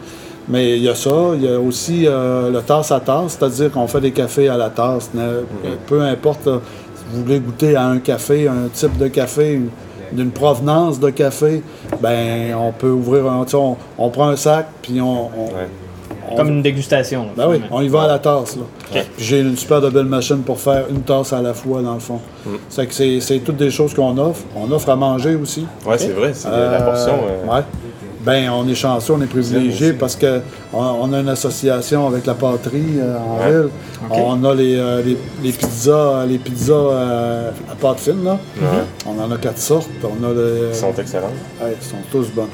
[0.50, 1.12] Mais il y a ça.
[1.36, 4.58] Il y a aussi euh, le tasse à tasse, c'est-à-dire qu'on fait des cafés à
[4.58, 5.12] la tasse.
[5.14, 5.44] Ne-
[5.88, 6.60] Peu importe là,
[6.96, 9.70] si vous voulez goûter à un café, un type de café, une-
[10.12, 11.62] d'une provenance de café,
[12.02, 13.46] ben on peut ouvrir un.
[13.54, 15.28] On, on prend un sac, puis on.
[15.28, 15.68] on- Ouais.
[16.32, 17.26] on- Comme une dégustation.
[17.38, 18.56] là, ben oui, on y va à la tasse.
[18.56, 18.64] Là.
[18.92, 21.94] Puis J'ai une super de belle machine pour faire une tasse à la fois, dans
[21.94, 22.20] le fond.
[22.70, 24.42] C'est que c'est, c'est toutes des choses qu'on offre.
[24.56, 25.68] On offre à manger aussi.
[25.86, 27.14] Ouais, c'est vrai, c'est la Euh, portion.
[27.14, 27.62] euh, ouais.
[28.22, 30.42] Ben, on est chanceux, on est privilégié parce que
[30.74, 33.50] on, on a une association avec la pâterie euh, en Ouais.
[33.52, 33.70] ville.
[34.10, 38.38] On a les, euh, les, les pizzas, les pizzas euh, à pâte fine, là.
[39.06, 39.90] On en a quatre sortes.
[40.04, 41.32] On a le, Ils sont excellents.
[41.62, 42.48] Ouais, ils sont tous bonnes.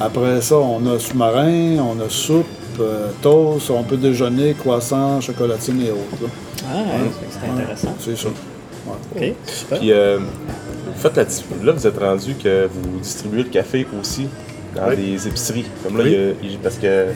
[0.00, 2.46] Après ça, on a sous-marin, on a soupe,
[2.80, 6.22] euh, toast, on peut déjeuner, croissant, chocolatine et autres.
[6.22, 6.28] là.
[6.68, 7.94] Ah, ouais, c'est intéressant.
[8.00, 8.28] C'est ça.
[8.86, 9.28] Ouais.
[9.30, 9.78] OK, super.
[9.78, 11.24] Puis, euh, vous faites la
[11.64, 14.26] là, vous êtes rendu que vous distribuez le café aussi
[14.76, 14.96] dans Oui.
[14.96, 15.64] des épiceries.
[15.84, 16.16] Comme là, Oui.
[16.42, 17.06] il y a- parce que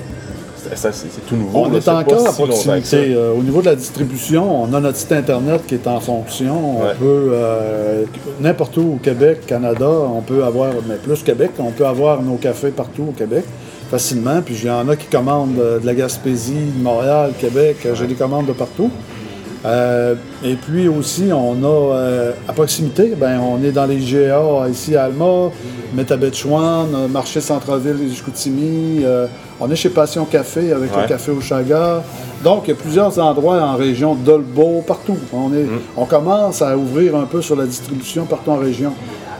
[0.56, 1.60] c'est- ça, c'est tout nouveau.
[1.66, 3.14] On là, est encore à si proximité.
[3.14, 6.80] Euh, au niveau de la distribution, on a notre site Internet qui est en fonction.
[6.80, 6.94] On Ouais.
[6.98, 8.04] peut, euh,
[8.40, 12.36] n'importe où au Québec, Canada, on peut avoir, mais plus Québec, on peut avoir nos
[12.36, 13.44] cafés partout au Québec
[13.90, 14.40] facilement.
[14.44, 17.76] Puis il y en a qui commandent euh, de la Gaspésie, de Montréal, Québec.
[17.94, 18.90] J'ai des commandes de partout.
[19.66, 24.66] Euh, et puis aussi, on a euh, à proximité, ben, on est dans les GA
[24.70, 25.50] ici à Alma,
[25.94, 29.02] Métabetchouan, euh, marché centre-ville des Chicoutimi.
[29.04, 29.26] euh,
[29.60, 31.02] on est chez Passion Café avec Ouais.
[31.02, 32.02] le café au Chaga.
[32.42, 35.18] Donc, il y a plusieurs endroits en région, Dolbeau, partout.
[35.34, 35.66] On, est,
[35.98, 38.94] on commence à ouvrir un peu sur la distribution partout en région.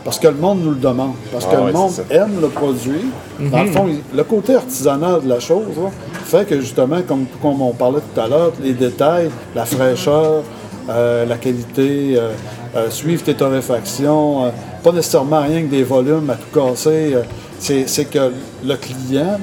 [0.04, 1.12] Parce que le monde nous le demande.
[1.32, 3.06] Parce que Ah le monde aime le produit.
[3.38, 5.90] Dans le fond, il- le côté artisanal de la chose là,
[6.24, 10.42] fait que justement, comme, comme on parlait tout à l'heure, les détails, la fraîcheur,
[10.88, 12.30] euh, la qualité, euh,
[12.76, 14.50] euh, suivre tes torréfactions, euh,
[14.82, 17.12] pas nécessairement rien que des volumes à tout casser.
[17.14, 17.22] euh,
[17.58, 18.32] c'est c'est que
[18.64, 19.38] le client,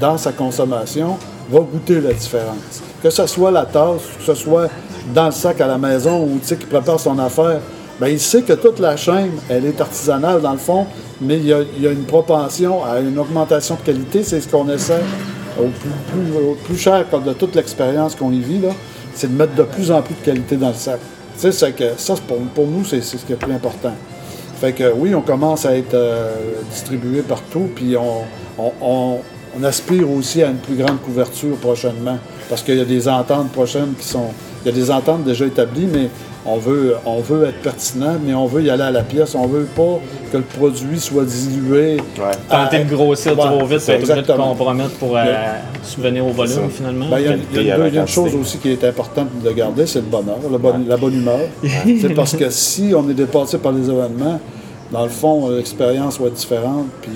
[0.00, 1.16] dans sa consommation,
[1.50, 2.82] va goûter la différence.
[3.02, 4.68] Que ce soit la tasse, que ce soit
[5.14, 7.60] dans le sac à la maison ou tu sais, qu'il prépare son affaire,
[8.00, 10.86] ben, il sait que toute la chaîne, elle est artisanale dans le fond,
[11.20, 14.22] mais il y a, une propension à une augmentation de qualité.
[14.22, 15.02] C'est ce qu'on essaie
[15.60, 15.68] au
[16.64, 18.70] plus, cher comme de toute l'expérience qu'on y vit, là,
[19.14, 20.98] c'est de mettre de plus en plus de qualité dans le sac.
[21.40, 23.92] Que ça, pour, pour nous, c'est ce qui est le plus important.
[24.60, 26.32] Fait que oui, on commence à être euh,
[26.70, 28.24] distribué partout, puis on-
[28.80, 32.18] on aspire aussi à une plus grande couverture prochainement,
[32.48, 34.28] parce qu'il y a des ententes prochaines qui sont...
[34.64, 36.08] Il y a des ententes déjà établies, mais
[36.46, 39.34] on veut, on veut être pertinent, mais on veut y aller à la pièce.
[39.34, 39.98] On veut pas
[40.30, 41.96] que le produit soit dilué.
[42.18, 42.30] Ouais.
[42.50, 44.48] Tenter de grossir Ouais, trop vite, c'est pour tout mettre exactement.
[44.50, 45.24] compromettre pour euh,
[45.82, 47.06] subvenir au volume finalement.
[47.08, 49.28] Ben, il y a, Qualité il y a à une chose aussi qui est importante
[49.42, 51.40] de garder, c'est le bonheur, le bon- la bonne humeur.
[52.00, 54.38] c'est parce que si on est dépassé par les événements,
[54.92, 56.86] dans le fond, l'expérience va être différente.
[57.00, 57.10] Puis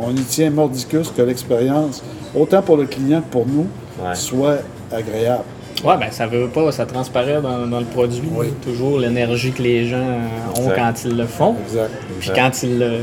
[0.00, 2.02] on y tient mordicus que l'expérience,
[2.34, 3.66] autant pour le client que pour nous,
[4.02, 4.14] Ouais.
[4.14, 4.56] soit
[4.90, 5.44] agréable.
[5.84, 8.22] Ouais, ben ça veut pas, ça transparaît dans, dans le produit.
[8.32, 8.48] Oui.
[8.62, 10.18] Toujours l'énergie que les gens
[10.56, 10.76] ont Exact.
[10.76, 11.56] quand ils le font.
[11.66, 11.90] Exact.
[12.20, 12.98] Puis quand ils le,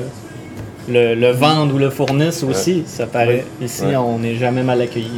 [0.89, 3.43] le, le vendent ou le fournissent aussi, ça paraît.
[3.61, 3.95] Ici, Ouais.
[3.97, 5.09] on n'est jamais mal accueilli.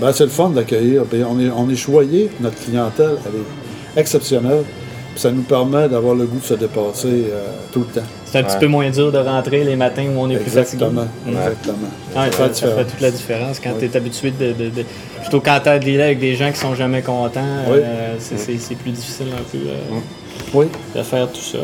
[0.00, 1.02] Ben, c'est le fun d'accueillir.
[1.28, 3.40] On est, on est choyé, notre clientèle, elle
[3.96, 4.62] est exceptionnelle.
[5.12, 8.06] Puis ça nous permet d'avoir le goût de se dépasser euh, tout le temps.
[8.32, 10.84] C'est un petit peu moins dur de rentrer les matins où on est plus fatigué.
[10.86, 11.06] Exactement.
[11.28, 11.76] Exactement.
[12.16, 13.80] Ouais, Ça fait ça, toute la différence quand Oui.
[13.80, 14.84] tu es habitué de, de- de-
[15.20, 17.78] Plutôt quand tu as des avec des gens qui sont jamais contents, Oui.
[17.84, 19.98] euh, c'est plus difficile un peu euh,
[20.54, 20.66] Oui.
[20.96, 21.58] de faire tout ça.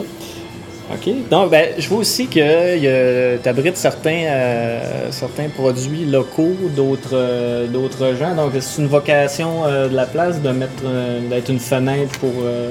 [0.93, 1.09] OK.
[1.31, 7.67] Donc, ben, je vois aussi que tu abrites certains, euh, certains produits locaux d'autres euh,
[7.67, 8.35] d'autres gens.
[8.35, 12.33] Donc, c'est une vocation euh, de la place de mettre euh, d'être une fenêtre pour,
[12.43, 12.71] euh,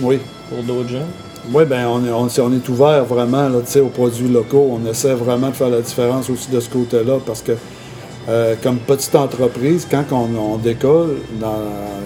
[0.00, 0.18] Oui.
[0.48, 1.06] pour d'autres gens?
[1.52, 4.78] Oui, bien, on est, on, est- on est ouvert vraiment là, aux produits locaux.
[4.80, 7.52] On essaie vraiment de faire la différence aussi de ce côté-là parce que,
[8.28, 11.56] euh, comme petite entreprise, quand on, on décolle, dans,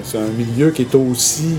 [0.04, 1.56] c'est un milieu qui est aussi,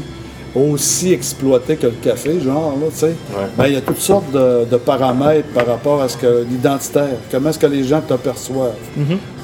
[0.56, 3.16] aussi exploité que le café, genre, là, tu sais.
[3.56, 7.18] Ben, il y a toutes sortes de, de paramètres par rapport à ce que l'identitaire,
[7.32, 8.74] comment est-ce que les gens t'aperçoivent.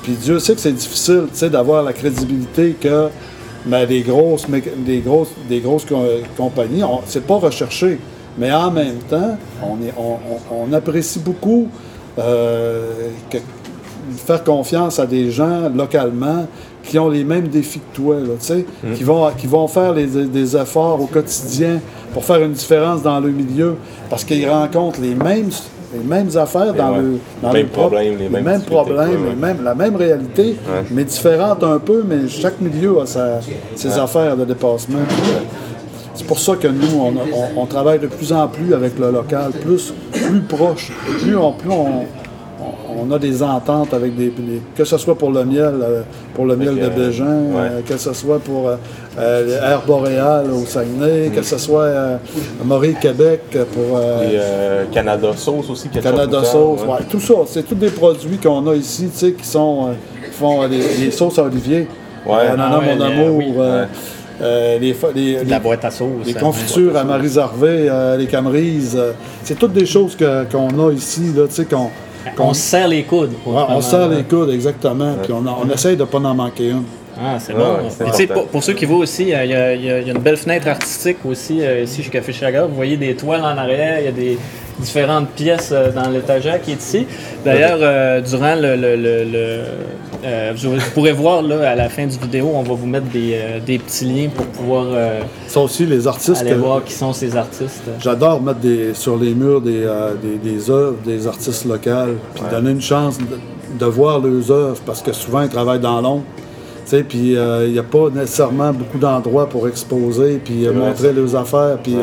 [0.01, 3.09] Puis Dieu sait que c'est difficile, tu sais, d'avoir la crédibilité que
[3.67, 6.01] ben, des grosses, des grosses, des grosses co-
[6.35, 7.99] compagnies, c'est pas recherché.
[8.37, 11.67] Mais en même temps, on, est, on, on- on apprécie beaucoup
[12.19, 13.37] euh, que-
[14.17, 16.45] faire confiance à des gens localement
[16.83, 18.65] qui ont les mêmes défis que toi, là, sais,
[18.95, 21.79] qui, vont, qui vont faire les- des efforts au quotidien
[22.13, 23.75] pour faire une différence dans le milieu
[24.09, 25.49] parce qu'ils rencontrent les mêmes,
[25.93, 26.97] les mêmes affaires dans ouais.
[27.01, 30.57] le dans Les mêmes problèmes, les mêmes difficultés, problèmes, les mêmes- la même réalité,
[30.91, 33.39] mais différente un peu, mais chaque milieu a sa-
[33.75, 34.99] ses affaires de dépassement.
[36.13, 37.25] C'est pour ça que nous, on, a-
[37.57, 40.91] on- on travaille de plus en plus avec le local, plus, plus proche.
[41.21, 41.87] Plus on, plus on,
[42.61, 46.01] on- on a des ententes avec des, des- que ce soit pour le miel, euh,
[46.35, 48.75] pour le miel de euh, Bégin, euh, que ce soit pour euh,
[49.17, 52.17] euh, Air Boréal au Saguenay, que ce soit euh,
[52.63, 53.41] Maurice Québec
[53.73, 55.89] pour euh, Et euh, Canada Sauce aussi.
[55.89, 56.87] Canada Sauce, ouais.
[56.93, 59.93] ouais, tout ça, c'est tous des produits qu'on a ici, tu sais, qui sont, euh,
[60.27, 61.87] qui font euh, les, les sauces à Olivier,
[62.25, 62.35] Ouais.
[62.35, 63.53] Euh, Ah mon amour, oui.
[64.41, 66.25] Euh, les, la boîte à sauce.
[66.25, 69.11] les confitures à Marie Harvey, euh, les camerises, euh,
[69.43, 71.89] c'est toutes des choses que- qu'on a ici, là, tu sais, qu'on...
[72.35, 73.33] qu'on- On se serre les coudes.
[73.45, 76.83] Ouais, on serre les coudes, exactement, puis on, on essaye de pas en manquer une.
[77.15, 77.59] Ah, c'est bon.
[77.59, 80.07] ouais, pour, pour ceux qui voient aussi, euh, il y, a- il y a il
[80.07, 82.65] y a une belle fenêtre artistique aussi euh, ici chez Café Chaga.
[82.65, 84.39] Vous voyez des toiles en arrière, il y a des
[84.79, 87.05] différentes pièces euh, dans l'étagère qui est ici.
[87.45, 88.75] D'ailleurs, euh, durant le...
[88.75, 89.61] le- le- le-
[90.23, 93.07] euh, vous, vous pourrez voir là, à la fin du vidéo, on va vous mettre
[93.07, 96.93] des, euh, des petits liens pour pouvoir euh, Ça aussi, les artistes, aller voir qui
[96.93, 97.83] sont ces artistes.
[97.99, 99.87] J'adore mettre des, sur les murs des,
[100.21, 103.25] des, des œuvres des artistes locaux, puis donner une chance de,
[103.79, 106.23] de voir leurs œuvres, parce que souvent ils travaillent dans l'ombre.
[106.85, 111.95] Puis il n'y a pas nécessairement beaucoup d'endroits pour exposer, puis montrer leurs affaires, puis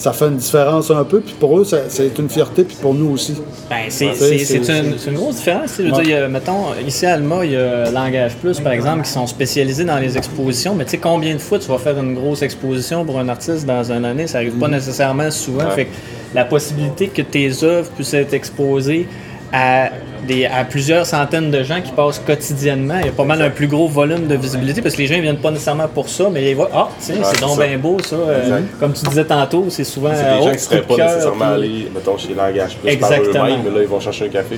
[0.00, 3.10] ça fait une différence un peu, puis pour eux, c'est une fierté, puis pour nous
[3.10, 3.34] aussi.
[3.68, 5.74] Ben, c'est une, une grosse différence.
[5.78, 6.02] Je veux Ouais.
[6.02, 9.02] dire, il y a, mettons, ici à Alma, il y a Langage Plus, par exemple,
[9.04, 10.74] qui sont spécialisés dans les expositions.
[10.74, 13.66] Mais tu sais, combien de fois tu vas faire une grosse exposition pour un artiste
[13.66, 14.26] dans une année?
[14.26, 15.64] Ça arrive pas nécessairement souvent.
[15.64, 15.70] Ouais.
[15.74, 15.90] Fait que
[16.34, 19.06] la possibilité que tes œuvres puissent être exposées
[19.52, 19.90] à,
[20.26, 23.50] des, à plusieurs centaines de gens qui passent quotidiennement, il y a pas mal un
[23.50, 26.28] plus gros volume de visibilité parce que les gens ne viennent pas nécessairement pour ça,
[26.32, 28.16] mais ils voient Ah, tiens, Ouais, c'est donc bien beau ça.
[28.16, 30.10] Euh, comme tu disais tantôt, c'est souvent.
[30.14, 32.34] C'est des gens oh, qui seraient coup de pas cœur, nécessairement puis- allés, mettons, chez
[32.34, 33.44] Langage Plus par Exactement.
[33.46, 34.56] eux-mêmes, mais là, ils vont chercher un café.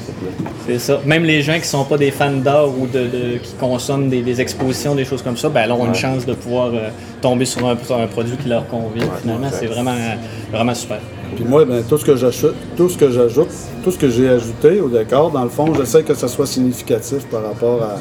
[0.67, 1.01] C'est ça.
[1.05, 4.23] Même les gens qui sont pas des fans d'art ou de, de- qui consomment des,
[4.23, 6.89] des expositions, des choses comme ça, ben, là, ont une chance de pouvoir euh,
[7.21, 9.07] tomber sur un, un produit qui leur convient.
[9.23, 9.95] Finalement, c'est vraiment,
[10.53, 10.99] vraiment super.
[11.35, 13.49] Puis moi, ben, tout ce que j'ajoute, tout ce que j'ajoute,
[13.83, 17.25] tout ce que j'ai ajouté au décor, dans le fond, j'essaie que ça soit significatif
[17.27, 17.97] par rapport à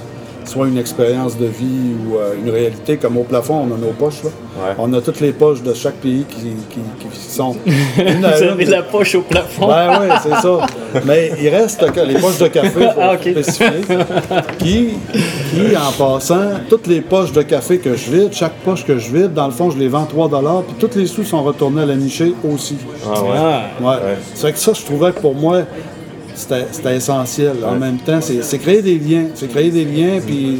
[0.46, 2.98] soit une expérience de vie ou euh, une réalité.
[2.98, 4.24] Comme au plafond, on a nos poches.
[4.24, 4.30] Là.
[4.58, 4.74] Ouais.
[4.78, 7.56] On a toutes les poches de chaque pays qui, qui- qui sont.
[7.98, 8.50] une à Vous une.
[8.50, 9.68] avez la poche au plafond.
[9.68, 10.58] Ben oui, c'est ça.
[11.06, 13.68] Mais il reste que les poches de café, pour Ah, spécifier,
[14.60, 14.90] qui,
[15.54, 19.12] qui, en passant, toutes les poches de café que je vide, chaque poche que je
[19.12, 20.30] vide, dans le fond, je les vends 3
[20.68, 22.78] puis tous les sous sont retournés à la nichée aussi.
[23.06, 23.30] Ah ouais.
[23.38, 23.62] Ah.
[23.82, 23.96] Ouais.
[24.36, 25.62] C'est que ça, je trouvais que pour moi,
[26.34, 27.58] c'était essentiel.
[27.66, 29.26] En même temps, c'est créer des liens.
[29.36, 30.60] C'est créer des liens, puis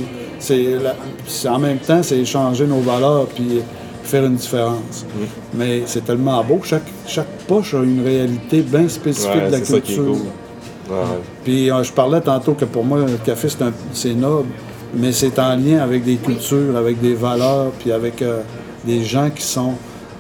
[0.82, 3.62] la- en même temps, c'est échanger nos valeurs, puis
[4.04, 5.06] faire une différence.
[5.54, 6.60] Mais c'est tellement beau.
[6.64, 10.04] Chaque, chaque poche a une réalité bien spécifique Ouais, de la culture.
[10.06, 10.12] cool.
[10.90, 11.22] Ouais, ouais.
[11.44, 13.48] Puis euh, je parlais tantôt que pour moi, le café,
[13.94, 14.50] c'est noble,
[14.96, 18.42] mais c'est en lien avec des cultures, avec des valeurs, puis avec euh,
[18.86, 19.74] des gens qui sont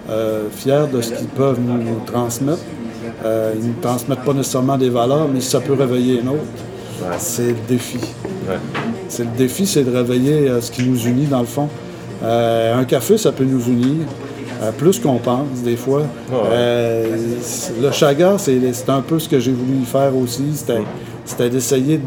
[0.09, 2.59] euh, fiers de ce qu'ils peuvent nous, nous transmettre.
[3.23, 6.41] Euh, ils ne transmettent pas nécessairement des valeurs, mais si ça peut réveiller une autre,
[7.01, 7.15] Ouais.
[7.17, 7.97] c'est le défi.
[8.47, 8.57] Ouais.
[9.09, 11.67] C'est le défi, c'est de réveiller euh, ce qui nous unit dans le fond.
[12.23, 14.05] Euh, un café, ça peut nous unir.
[14.77, 16.03] plus qu'on pense, des fois.
[17.81, 20.43] Le chaga, c'est un peu ce que j'ai voulu y faire aussi.
[20.53, 20.81] C'était
[21.25, 21.99] c'était d'essayer.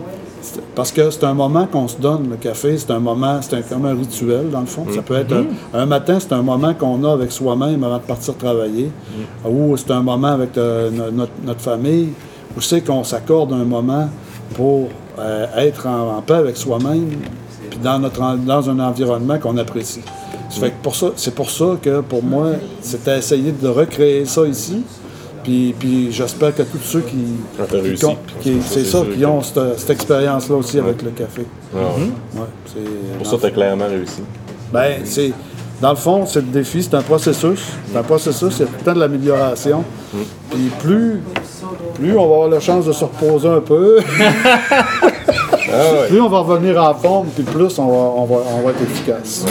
[0.74, 3.62] Parce que c'est un moment qu'on se donne, le café, c'est un moment, c'est un-
[3.62, 4.84] comme un rituel, dans le fond.
[4.94, 8.02] Ça peut être un, un matin, c'est un moment qu'on a avec soi-même avant de
[8.02, 8.90] partir travailler.
[9.48, 12.10] Ou c'est un moment avec euh, no- notre, notre famille,
[12.56, 14.08] où c'est qu'on s'accorde un moment
[14.54, 14.88] pour
[15.18, 17.08] euh, être en, en paix avec soi-même,
[17.70, 20.02] puis dans, notre, dans un environnement qu'on apprécie.
[20.50, 22.48] Ça fait que pour ça, c'est pour ça que pour moi,
[22.80, 24.82] c'était essayer de recréer ça ici.
[25.44, 27.16] Puis, puis j'espère que tous ceux qui,
[27.60, 27.78] Ah, t'as
[28.40, 31.42] qui c'est ça, qui ont cette, cette expérience-là aussi avec le café.
[31.72, 32.40] Ouais, ouais.
[32.40, 34.22] Ouais, c'est, Pour ça, t'as clairement réussi.
[34.72, 35.32] ben, c'est,
[35.82, 37.60] dans le fond, c'est le défi, c'est un processus.
[37.92, 39.84] C'est un processus, c'est tout le temps de l'amélioration.
[40.50, 41.20] Puis plus,
[41.94, 43.98] plus on va avoir la chance de se reposer un peu,
[45.76, 46.08] Ah ouais.
[46.08, 48.82] plus on va revenir en forme, puis plus on va, on va, on va être
[48.82, 49.44] efficace.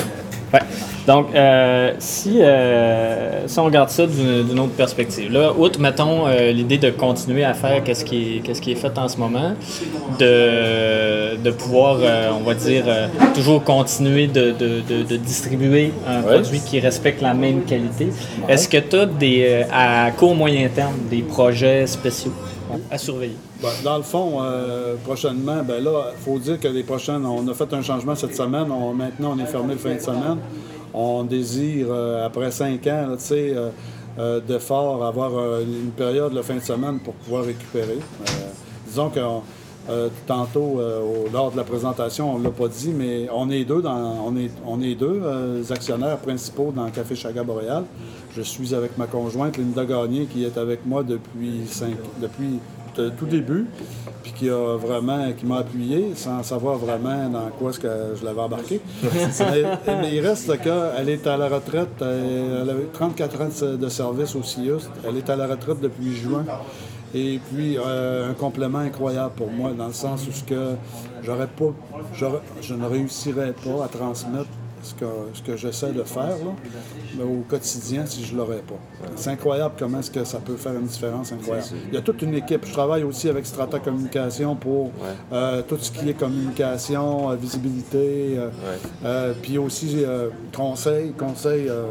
[0.54, 0.60] Ouais.
[1.06, 6.52] Donc, euh, si, euh, si on regarde ça d'une autre perspective, là, outre, mettons, euh,
[6.52, 9.52] l'idée de continuer à faire qu'est-ce qui, qui est fait en ce moment,
[10.18, 15.92] de, de pouvoir, euh, on va dire, euh, toujours continuer de, de- de- de distribuer
[16.08, 16.34] un Ouais.
[16.40, 18.08] produit qui respecte la même qualité,
[18.48, 22.32] est-ce que tu as des, euh, à court moyen terme des projets spéciaux
[22.90, 23.36] à surveiller?
[23.62, 27.46] Ben, dans le fond, euh, prochainement, ben là, il faut dire que les prochaines, on
[27.48, 28.68] a fait un changement cette semaine.
[28.72, 30.38] On- maintenant, on est fermé le fin de semaine.
[30.94, 33.70] On désire, euh, après cinq ans, tu sais, euh,
[34.20, 35.32] euh, d'efforts, avoir
[35.62, 37.98] une période le fin de semaine pour pouvoir récupérer.
[38.86, 39.20] Disons que
[40.28, 40.80] tantôt,
[41.34, 44.32] lors de la présentation, on ne l'a pas dit, mais on est deux, dans,
[44.66, 45.22] on est, deux
[45.72, 47.84] actionnaires principaux dans Café Chaga Boréal.
[48.36, 52.60] Je suis avec ma conjointe, Linda Gagné, qui est avec moi depuis, cinq, depuis
[52.98, 53.66] le tout début,
[54.24, 57.88] puis qui a vraiment, qui m'a appuyé sans savoir vraiment dans quoi est-ce que
[58.20, 58.80] je l'avais embarqué.
[59.04, 59.64] mais,
[60.02, 63.90] mais il reste qu'elle est à la retraite, euh, elle a eu 34 ans de-
[63.90, 66.46] service au CIUS, elle est à la retraite depuis juin.
[67.16, 70.72] Et puis, euh, un complément incroyable pour moi, dans le sens où ce que
[71.22, 71.72] j'aurais pas,
[72.62, 74.48] je ne réussirais pas à transmettre
[74.84, 76.54] ce que, ce que j'essaie de faire là,
[77.18, 78.76] mais au quotidien si je ne l'aurais pas.
[79.16, 81.68] C'est incroyable comment est-ce que ça peut faire une différence incroyable.
[81.90, 82.66] Il y a toute une équipe.
[82.66, 84.92] Je travaille aussi avec Strata Communication pour
[85.32, 88.50] euh, tout ce qui est communication, euh, visibilité, euh,
[89.06, 91.86] euh, puis aussi euh, conseil, conseil euh,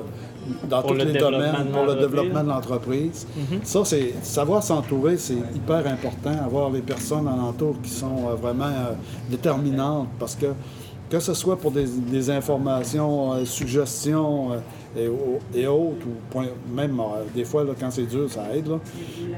[0.68, 3.26] dans Pour tous le les domaines, pour le développement de l'entreprise.
[3.62, 6.32] Ça, c'est savoir s'entourer, c'est hyper important.
[6.44, 8.94] Avoir les personnes alentour qui sont euh, vraiment euh,
[9.30, 10.46] déterminantes parce que
[11.12, 14.56] que ce soit pour des, des informations, euh, suggestions euh,
[14.96, 18.44] et, au- et autres, ou point- même euh, des fois là, quand c'est dur, ça
[18.54, 18.66] aide.
[18.68, 18.78] là.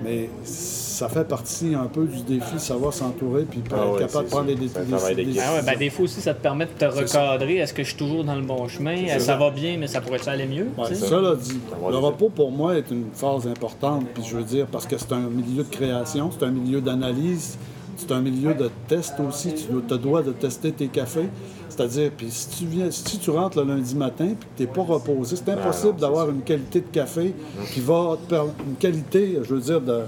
[0.04, 4.24] Mais ça fait partie un peu du défi, savoir s'entourer puis Ah être ouais, capable
[4.26, 5.38] de prendre des, des- des.
[5.40, 7.56] Ah ouais, ben des fois aussi, ça te permet de te recadrer.
[7.56, 9.18] Est-ce que je suis toujours dans le bon chemin?
[9.18, 10.68] Ça, va bien, mais ça pourrait aller mieux?
[10.78, 11.06] Ouais, sais?
[11.06, 11.58] cela dit,
[11.90, 15.12] le repos pour moi est une phase importante, puis je veux dire, parce que c'est
[15.12, 17.58] un milieu de création, c'est un milieu d'analyse,
[17.96, 19.54] c'est un milieu de test aussi.
[19.54, 21.28] Tu te dois de tester tes cafés.
[21.74, 24.68] C'est-à-dire, puis si tu viens, si tu rentres le lundi matin puis que tu n'es
[24.68, 27.34] pas reposé, c'est impossible d'avoir une qualité de café
[27.72, 30.02] qui va te permettre, une qualité, je veux dire, de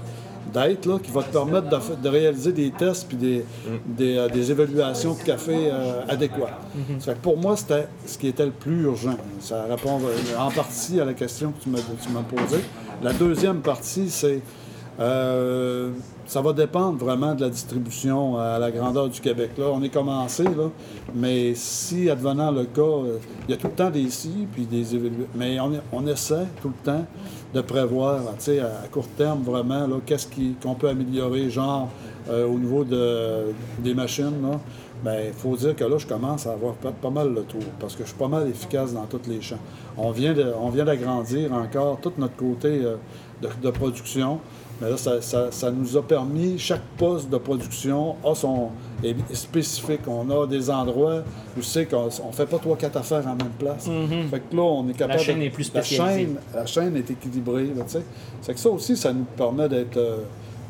[0.53, 1.67] d'être là, qui va te permettre
[2.01, 3.43] de, réaliser des tests puis des,
[3.85, 6.61] des, euh, des évaluations de café euh, adéquates.
[7.01, 9.17] Fait que pour moi, c'était ce qui était le plus urgent.
[9.41, 12.63] Ça répond euh, en partie à la question que tu m'as tu m'as posée.
[13.03, 14.41] La deuxième partie, c'est
[14.99, 15.91] Euh,
[16.27, 19.51] ça va dépendre vraiment de la distribution à la grandeur du Québec.
[19.57, 20.69] Là, on est commencé, là,
[21.15, 23.17] mais si, advenant le cas, euh,
[23.47, 24.85] il y a tout le temps des si, puis des.
[25.35, 27.05] Mais on, essaie tout le temps
[27.53, 30.27] de prévoir, tu sais, à court terme, vraiment, qu'est-ce
[30.61, 31.89] qu'on peut améliorer, genre,
[32.29, 34.59] euh, au niveau de, des machines, là.
[35.03, 37.95] Bien, il faut dire que là, je commence à avoir pas, mal le tour parce
[37.95, 39.59] que je suis pas mal efficace dans tous les champs.
[39.95, 42.81] On vient, on vient d'agrandir encore tout notre côté
[43.41, 44.39] de, production.
[44.81, 48.69] Mais là, ça, nous a permis, chaque poste de production a son,
[49.03, 50.01] est spécifique.
[50.07, 51.23] On a des endroits
[51.57, 53.87] où c'est qu'on ne fait pas trois, quatre affaires en même place.
[53.87, 54.29] Mm-hmm.
[54.29, 55.19] Fait que là, on est capable.
[55.19, 56.03] La chaîne est plus spécialisée.
[56.03, 57.69] La chaîne, la chaîne est équilibrée.
[58.41, 60.17] C'est que ça aussi, ça nous permet d'être euh,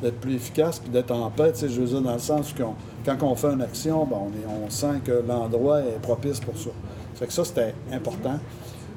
[0.02, 1.54] d'être plus efficace puis d'être en paix.
[1.60, 2.64] Je veux dire, dans le sens que
[3.06, 6.58] quand on fait une action, ben, on, est, on sent que l'endroit est propice pour
[6.58, 6.70] ça.
[7.16, 8.40] Fait que ça, c'était important.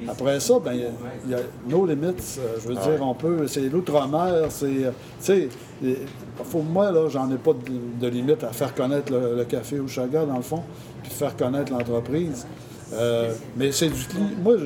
[0.09, 2.38] Après ça, ben, il y, a nos limites.
[2.38, 3.46] Euh, je veux dire, on peut.
[3.46, 4.84] C'est l'outre-mer, c'est.
[4.84, 4.90] Euh,
[5.22, 5.48] tu
[5.80, 5.98] sais,
[6.51, 7.53] pour moi, là, j'en ai pas
[8.01, 10.62] de, limite à faire connaître le, café au Chaga, dans le fond,
[11.03, 12.46] puis faire connaître l'entreprise.
[12.92, 14.01] Euh, mais c'est du.
[14.42, 14.57] Moi,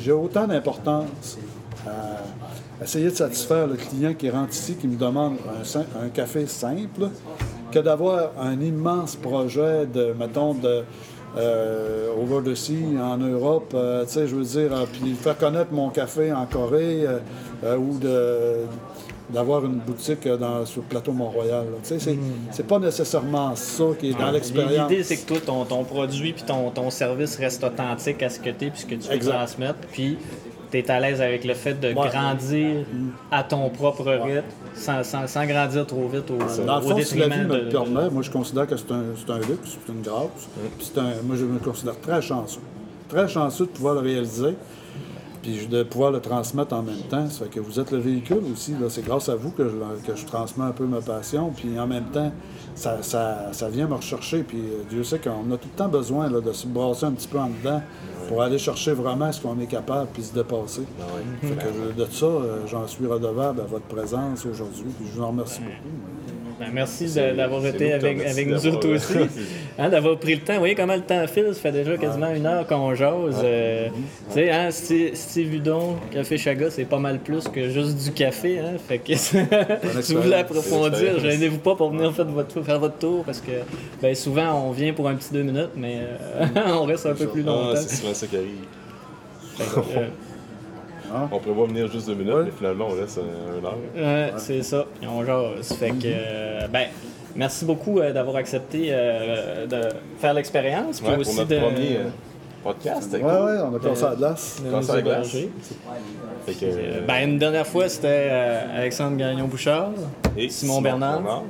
[0.00, 1.38] j'ai autant d'importance
[1.86, 6.46] à essayer de satisfaire le client qui rentre ici, qui me demande un, un café
[6.46, 7.08] simple,
[7.72, 10.84] que d'avoir un immense projet de, mettons, de
[11.36, 15.36] euh, over the sea, en Europe, euh, tu sais, je veux dire, euh, puis faire
[15.36, 17.04] connaître mon café en Corée
[17.78, 18.64] ou de
[19.28, 21.66] d'avoir une boutique dans, sur le plateau Mont-Royal.
[21.82, 22.16] Tu sais,
[22.52, 24.88] c'est pas nécessairement ça qui est dans l'expérience.
[24.88, 28.38] L'idée, c'est que toi, ton, ton produit puis ton, ton, service reste authentique à ce
[28.38, 29.80] que tu es puis ce que tu veux transmettre.
[29.90, 30.16] Puis
[30.70, 32.84] tu es à l'aise avec le fait de grandir
[33.30, 34.42] à ton propre rythme
[34.74, 38.10] sans, sans, grandir trop vite au, Dans le fond, si la vie me le permet,
[38.10, 40.48] moi je considère que c'est un, un, luxe, c'est une grâce.
[40.96, 42.60] Un, moi je me considère très chanceux.
[43.08, 44.54] Très chanceux de pouvoir le réaliser
[45.46, 47.28] puis de pouvoir le transmettre en même temps.
[47.30, 48.74] Ça fait que vous êtes le véhicule aussi.
[48.88, 51.52] C'est grâce à vous que je, que je transmets un peu ma passion.
[51.56, 52.32] Puis en même temps,
[52.74, 54.42] ça, ça, ça vient me rechercher.
[54.42, 57.12] Puis euh, Dieu sait qu'on a tout le temps besoin là, de se brasser un
[57.12, 57.80] petit peu en dedans
[58.28, 60.82] pour aller chercher vraiment ce qu'on est capable puis se dépasser.
[61.00, 61.04] Ah
[61.42, 64.90] fait que de ça, euh, j'en suis redevable à votre présence aujourd'hui.
[64.98, 66.25] Puis je vous en remercie beaucoup.
[66.58, 69.14] Ben, merci d'avoir été avec, avec nous autres aussi.
[69.78, 70.54] Hein, d'avoir pris le temps.
[70.54, 71.48] Vous voyez comment le temps file?
[71.52, 73.42] Ça fait déjà quasiment une heure qu'on jase.
[73.44, 73.88] Euh,
[74.28, 78.58] tu sais, hein, Steve Udon, Café Chaga, c'est pas mal plus que juste du café.
[78.58, 78.78] Hein?
[78.88, 79.14] Fait que
[80.00, 83.50] si vous voulez approfondir, gênez-vous pas pour venir faire votre, faire votre tour parce que
[84.00, 86.46] ben, souvent on vient pour un petit deux minutes, mais euh,
[86.80, 87.76] on reste un peu plus ah, longtemps.
[87.76, 88.64] c'est souvent ça qui arrive.
[91.16, 91.28] Hein?
[91.32, 93.76] On prévoit venir juste deux minutes, mais finalement, on reste un heure.
[93.94, 94.84] Ouais, c'est ça.
[95.02, 95.72] on jase.
[95.74, 96.88] Fait que, euh, ben,
[97.34, 99.88] merci beaucoup euh, d'avoir accepté euh, de
[100.18, 101.00] faire l'expérience.
[101.00, 101.58] Ouais, aussi pour notre de...
[101.58, 101.98] premier
[102.62, 103.12] podcast.
[103.12, 104.62] Ouais, ouais, on a pensé à la glace.
[104.70, 105.36] Pensé à la glace.
[106.46, 108.30] Fait que, ben, une dernière fois, c'était
[108.74, 109.90] Alexandre Gagnon-Bouchard,
[110.36, 111.42] et Simon, Bernard, Bernard,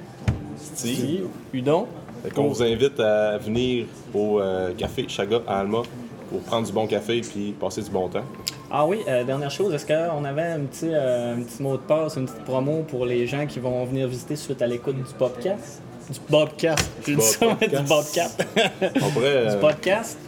[0.56, 1.86] Steve, Udon.
[2.22, 4.40] Fait on vous invite à venir au
[4.76, 5.82] Café Chaga à Alma
[6.30, 8.24] pour prendre du bon café et passer du bon temps.
[8.70, 11.82] Ah oui, euh, dernière chose, est-ce qu'on avait un petit, euh, un petit mot de
[11.82, 15.14] passe, une petite promo pour les gens qui vont venir visiter suite à l'écoute du
[15.14, 15.80] podcast?
[16.10, 16.90] Du podcast.
[17.04, 18.44] Du, du podcast.
[18.56, 20.18] on pourrait, du euh, podcast.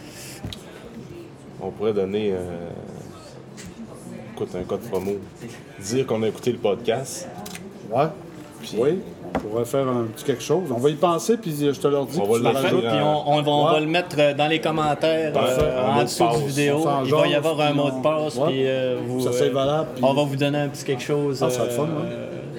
[1.61, 2.32] On pourrait donner
[4.34, 5.16] écoute, un code promo.
[5.80, 7.26] Dire qu'on a écouté le podcast.
[7.91, 8.07] Ouais.
[8.76, 9.00] Oui.
[9.34, 10.70] On pourrait faire un petit quelque chose.
[10.74, 12.18] On va y penser, puis je te leur dis.
[12.20, 16.24] On va le puis on, va, le mettre euh, dans les commentaires euh, en dessous
[16.24, 16.86] de vidéo.
[17.04, 19.88] Il va y avoir un mot de passe, puis euh, ça c'est valable.
[20.02, 21.88] On va vous donner un petit quelque chose ah, ça fun,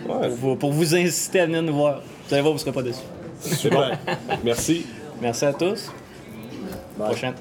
[0.06, 2.02] pour, vous, pour, vous, inciter à venir nous voir.
[2.28, 3.04] Vous allez voir, vous ne serez pas déçus.
[3.40, 3.98] Super.
[4.44, 4.86] Merci.
[5.22, 5.92] Merci à tous.
[6.98, 7.34] Prochaine.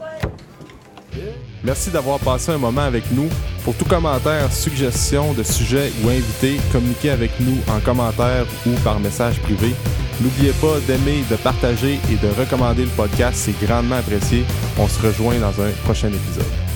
[1.65, 3.29] Merci d'avoir passé un moment avec nous.
[3.65, 9.01] Pour tout commentaire, suggestion de sujet ou invité, communiquez avec nous en commentaire ou par
[9.01, 9.75] message privé.
[10.21, 14.45] N'oubliez pas d'aimer, de partager et de recommander le podcast, c'est grandement apprécié.
[14.79, 16.68] On se rejoint dans un prochain épisode.